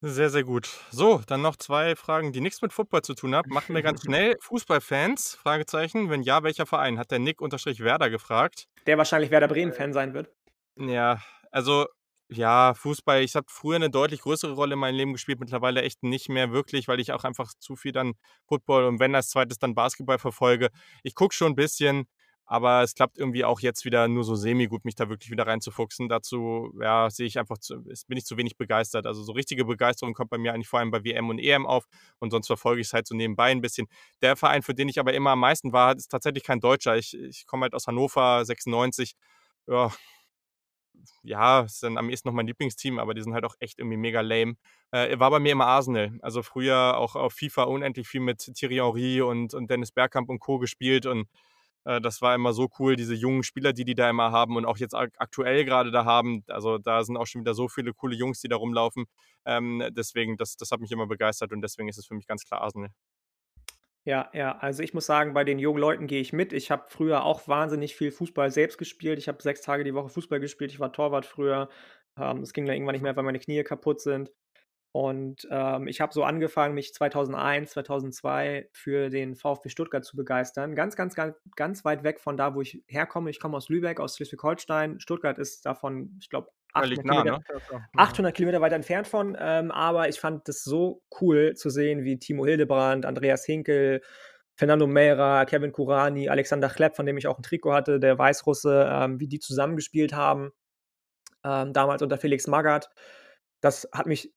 [0.05, 0.67] Sehr, sehr gut.
[0.91, 3.49] So, dann noch 2 Fragen, die nix mit Football zu tun haben.
[3.53, 4.35] Machen wir ganz schnell.
[4.41, 5.35] Fußballfans?
[5.35, 6.09] Fragezeichen.
[6.09, 6.99] Wenn ja, welcher Verein?
[6.99, 8.67] Hat der Nick_Werder gefragt.
[8.85, 10.29] Der wahrscheinlich Werder Äh Bremen-Fan sein wird.
[10.77, 11.21] Ja,
[11.54, 11.88] also,
[12.30, 16.04] ja, Fußball ich habe früher 'ne deutlich größere Rolle in meinem Leben gespielt, mittlerweile echt
[16.04, 18.16] nicht mehr wirklich, weil ich auch einfach zu viel dann
[18.47, 19.60] Football und wenn als 2.
[19.60, 20.70] dann Basketball verfolge.
[21.04, 22.08] Ich gucke schon 'n bisschen,
[22.45, 26.10] aber es klappt irgendwie auch jetzt wieder nur so semi-gut, mich da wirklich wieder reinzufuchsen.
[26.10, 29.08] Dazu, ja, sehe ich einfach zu bin ich zu wenig begeistert.
[29.08, 31.86] Also, so richtige Begeisterung kommt bei mir eigentlich vor allem bei WM und EM auf
[32.20, 33.88] und sonst verfolge ich's halt so nebenbei 'n bisschen.
[34.24, 36.97] Der Verein, für den ich aber immer am meisten war, ist tatsächlich kein Deutscher.
[36.97, 39.16] Ich ich komme halt aus Hannover 96.
[39.68, 39.91] Ja
[41.24, 43.97] ja, ist dann am ehesten noch mein Lieblingsteam, aber die sind halt auch echt irgendwie
[43.97, 44.56] mega lame.
[44.91, 46.18] Äh, war bei mir immer Arsenal.
[46.22, 50.39] Also früher auch auf FIFA unendlich viel mit Thierry Henry und, und Dennis Bergkamp und
[50.39, 50.60] Co.
[50.60, 51.28] gespielt und
[51.86, 54.66] äh, das war immer so cool, diese jungen Spieler, die die da immer haben und
[54.66, 56.43] auch jetzt aktuell gerade da haben.
[56.47, 59.06] Also da sind auch schon wieder so viele coole Jungs, die da rumlaufen.
[59.45, 62.43] Ähm, deswegen, das, das hat mich immer begeistert und deswegen ist es für mich ganz
[62.45, 62.89] klar Arsenal.
[64.06, 66.51] Ja, ja, also ich muss sagen, bei den jungen Leuten gehe ich mit.
[66.51, 69.18] Ich habe früher auch wahnsinnig viel Fußball selbst gespielt.
[69.18, 70.72] Ich habe sechs Tage die Woche Fußball gespielt.
[70.72, 71.70] Ich war Torwart früher.
[72.20, 74.30] Ähm, es ging dann irgendwann nicht mehr, weil meine Knie kaputt sind.
[74.93, 80.76] Und ähm, ich habe so angefangen, mich 2001, 2002 für den VfB Stuttgart zu begeistern.
[80.76, 83.30] Ganz, ganz, ganz, ganz weit weg von da, wo ich herkomme.
[83.30, 84.99] Ich komme aus Lübeck, aus Schleswig-Holstein.
[84.99, 87.88] Stuttgart ist davon, ich glaube, 800, nah, Kilometer, ne?
[87.95, 89.38] 800 Kilometer weit entfernt von.
[89.39, 94.01] Ähm, aber ich fand das so cool zu sehen, wie Timo Hildebrand, Andreas Hinkel,
[94.55, 98.88] Fernando Mera, Kevin Kurani, Alexander Klepp, von dem ich auch ein Trikot hatte, der Weißrusse,
[98.91, 100.51] ähm, wie die zusammengespielt haben.
[101.43, 102.89] Ähm, damals unter Felix Magath.
[103.61, 104.34] Das hat mich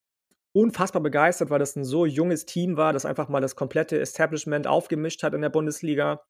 [0.53, 4.67] unfassbar begeistert, weil das ein so junges Team war, das einfach mal das komplette Establishment
[4.67, 6.23] aufgemischt hat in der Bundesliga.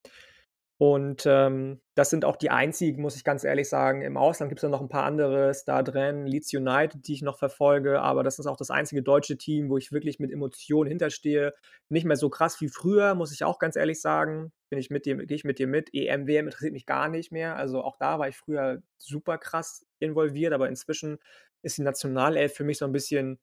[0.78, 4.02] Und ähm, das sind auch die einzigen, muss ich ganz ehrlich sagen.
[4.02, 7.22] Im Ausland gibt es ja noch ein paar andere, Star drin, Leeds United, die ich
[7.22, 10.88] noch verfolge, aber das ist auch das einzige deutsche Team, wo ich wirklich mit Emotionen
[10.88, 11.54] hinterstehe.
[11.88, 14.52] Nicht mehr so krass wie früher, muss ich auch ganz ehrlich sagen.
[14.68, 15.94] Bin ich mit dir, gehe ich mit dir mit.
[15.94, 17.56] EM, WM interessiert mich gar nicht mehr.
[17.56, 21.18] Also auch da war ich früher super krass involviert, aber inzwischen
[21.62, 23.38] ist die Nationalelf für mich so ein bisschen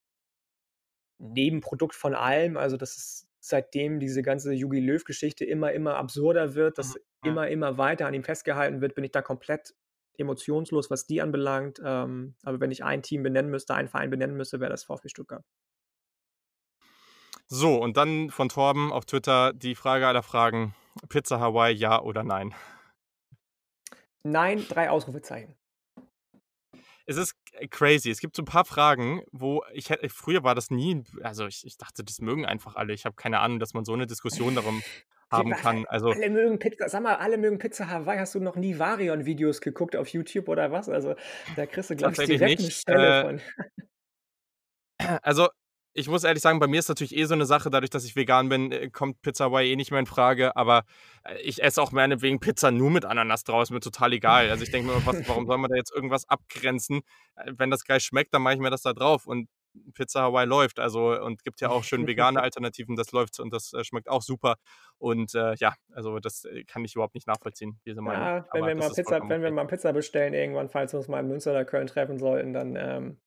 [1.19, 2.57] Nebenprodukt von allem.
[2.57, 7.29] Also, dass es seitdem diese ganze Jogi Löw-Geschichte immer, immer absurder wird, dass mhm.
[7.29, 9.75] immer, immer weiter an ihm festgehalten wird, bin ich da komplett
[10.17, 11.81] emotionslos, was die anbelangt.
[11.83, 15.09] Ähm, aber wenn ich ein Team benennen müsste, einen Verein benennen müsste, wäre das VfB
[15.09, 15.43] Stuttgart.
[17.47, 20.73] So, und dann von Torben auf Twitter die Frage aller Fragen:
[21.09, 22.55] Pizza Hawaii, ja oder nein?
[24.23, 25.57] Nein, drei Ausrufezeichen
[27.05, 27.35] es ist
[27.69, 28.09] crazy.
[28.09, 31.65] Es gibt so ein paar Fragen, wo ich hätte, früher war das nie, also ich,
[31.65, 32.93] ich dachte, das mögen einfach alle.
[32.93, 34.81] Ich habe keine Ahnung, dass man so eine Diskussion darum
[35.31, 35.85] haben kann.
[35.87, 38.19] Also, alle mögen Pizza, sag mal, alle mögen Pizza Hawaii.
[38.19, 40.89] Hast du noch nie Varion-Videos geguckt auf YouTube oder was?
[40.89, 41.15] Also
[41.55, 42.61] da kriegst du, glaube ich, direkt nicht.
[42.61, 43.41] eine Stelle äh, von.
[45.21, 45.49] Also
[45.93, 48.15] ich muss ehrlich sagen, bei mir ist natürlich eh so eine Sache, dadurch, dass ich
[48.15, 50.55] vegan bin, äh, kommt Pizza Hawaii eh nicht mehr in Frage.
[50.55, 50.83] Aber
[51.23, 54.49] äh, ich esse auch meinetwegen Pizza nur mit Ananas draus, mir total egal.
[54.49, 57.01] Also ich denke mir, was, warum soll man da jetzt irgendwas abgrenzen?
[57.35, 59.27] Äh, wenn das geil schmeckt, dann mache ich mir das da drauf.
[59.27, 59.49] Und
[59.93, 60.79] Pizza Hawaii läuft.
[60.79, 64.23] Also und gibt ja auch schön vegane Alternativen, das läuft und das äh, schmeckt auch
[64.23, 64.55] super.
[64.97, 68.23] Und äh, ja, also das kann ich überhaupt nicht nachvollziehen, diese Meinung.
[68.23, 71.19] Ja, wenn, wir mal, Pizza, wenn wir mal Pizza bestellen, irgendwann, falls wir uns mal
[71.19, 73.17] in Münster oder Köln treffen sollten, dann ähm,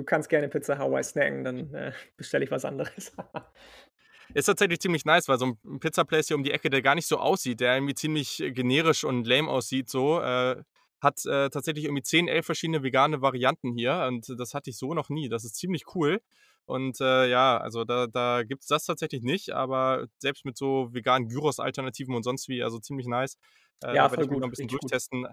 [0.00, 3.12] du kannst gerne Pizza Hawaii snacken, dann äh, bestelle ich was anderes.
[4.34, 6.94] ist tatsächlich ziemlich nice, weil so ein Pizza Place hier um die Ecke, der gar
[6.94, 10.62] nicht so aussieht, der irgendwie ziemlich äh, generisch und lame aussieht, so, äh,
[11.00, 14.92] hat äh, tatsächlich irgendwie 10, 11 verschiedene vegane Varianten hier und das hatte ich so
[14.92, 15.28] noch nie.
[15.28, 16.20] Das ist ziemlich cool.
[16.66, 20.92] Und äh, ja, also da, da gibt es das tatsächlich nicht, aber selbst mit so
[20.92, 23.38] veganen Gyros-Alternativen und sonst wie, also ziemlich nice.
[23.82, 25.22] Äh, ja, da werde ich mich noch ein bisschen durchtesten.
[25.22, 25.32] Gut.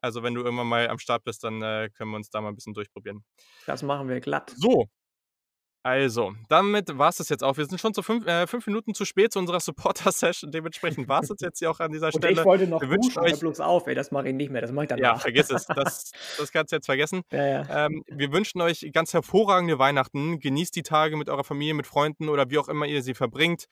[0.00, 2.48] Also wenn du irgendwann mal am Start bist, dann äh, können wir uns da mal
[2.48, 3.24] ein bisschen durchprobieren.
[3.66, 4.52] Das machen wir glatt.
[4.56, 4.86] So.
[5.82, 7.56] Also, damit war es das jetzt auch.
[7.56, 10.50] Wir sind schon zu fünf, äh, fünf Minuten zu spät zu unserer Supporter-Session.
[10.50, 12.28] Dementsprechend war es jetzt hier auch an dieser Stelle.
[12.32, 14.60] Und ich wollte noch wir wünschen euch bloß auf, ey, das mache ich nicht mehr,
[14.60, 17.22] das mache ich dann Ja, vergiss es, das, das kannst du jetzt vergessen.
[17.32, 17.86] Ja, ja.
[17.86, 20.38] Ähm, wir wünschen euch ganz hervorragende Weihnachten.
[20.38, 23.64] Genießt die Tage mit eurer Familie, mit Freunden oder wie auch immer ihr sie verbringt.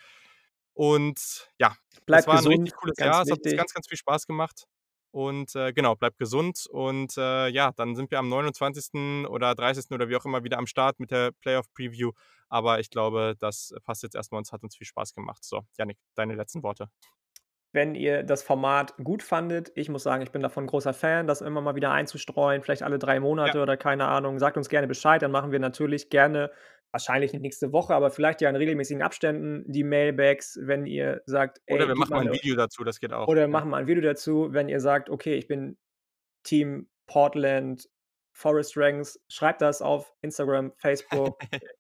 [0.73, 1.77] Und ja,
[2.07, 3.21] Bleibt das war gesund, ein richtig cooles Jahr.
[3.21, 4.65] Es hat uns ganz, ganz viel Spaß gemacht.
[5.11, 6.67] Und äh, genau, bleibt gesund.
[6.71, 9.27] Und äh, ja, dann sind wir am 29.
[9.29, 9.91] oder 30.
[9.91, 12.13] oder wie auch immer wieder am Start mit der Playoff-Preview.
[12.49, 15.45] Aber ich glaube, das passt jetzt erstmal und es hat uns viel Spaß gemacht.
[15.45, 16.89] So, Janik, deine letzten Worte.
[17.73, 21.43] Wenn ihr das Format gut fandet, ich muss sagen, ich bin davon großer Fan, das
[21.43, 23.63] immer mal wieder einzustreuen, vielleicht alle drei Monate ja.
[23.63, 24.39] oder keine Ahnung.
[24.39, 26.51] Sagt uns gerne Bescheid, dann machen wir natürlich gerne
[26.91, 31.61] wahrscheinlich nicht nächste Woche, aber vielleicht ja in regelmäßigen Abständen die Mailbags, wenn ihr sagt,
[31.67, 33.29] ey, Oder wir machen mal ein Video dazu, das geht auch.
[33.29, 35.77] Oder wir machen mal ein Video dazu, wenn ihr sagt, okay, ich bin
[36.45, 37.89] Team Portland,
[38.33, 41.41] Forest Ranks, schreibt das auf Instagram, Facebook,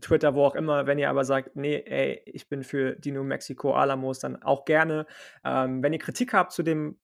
[0.00, 0.86] Twitter, wo auch immer.
[0.86, 4.64] Wenn ihr aber sagt, nee, ey, ich bin für die New Mexico Alamos, dann auch
[4.64, 5.06] gerne.
[5.44, 6.98] Ähm, wenn ihr Kritik habt zu dem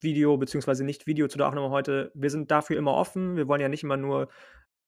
[0.00, 3.36] Video, beziehungsweise nicht Video zu der Aufnahme heute, wir sind dafür immer offen.
[3.36, 4.28] Wir wollen ja nicht immer nur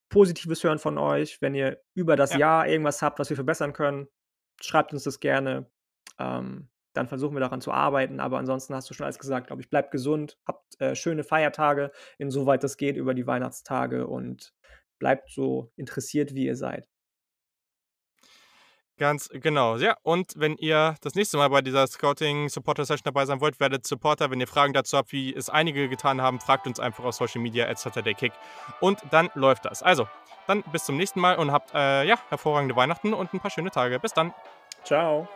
[0.09, 1.41] Positives hören von euch.
[1.41, 2.39] Wenn ihr über das ja.
[2.39, 4.09] Jahr irgendwas habt, was wir verbessern können,
[4.61, 5.71] schreibt uns das gerne.
[6.19, 8.21] Ähm, dann versuchen wir daran zu arbeiten.
[8.21, 9.69] Aber ansonsten hast du schon alles gesagt, glaube ich.
[9.69, 14.55] Bleibt gesund, habt äh, schöne Feiertage, insoweit das geht, über die Weihnachtstage und
[14.99, 16.89] bleibt so interessiert, wie ihr seid.
[18.99, 19.77] Ganz genau.
[19.77, 24.31] Ja, und wenn ihr das nächste Mal bei dieser Scouting-Supporter-Session dabei sein wollt, werdet Supporter.
[24.31, 27.43] Wenn ihr Fragen dazu habt, wie es einige getan haben, fragt uns einfach auf Social
[27.43, 28.33] Media at SaturdayKick
[28.81, 29.83] und dann läuft das.
[29.83, 30.09] Also,
[30.47, 33.71] dann bis zum nächsten Mal und habt, äh, ja, hervorragende Weihnachten und ein paar schöne
[33.71, 34.01] Tage.
[34.01, 34.33] Bis dann.
[34.83, 35.29] Ciao.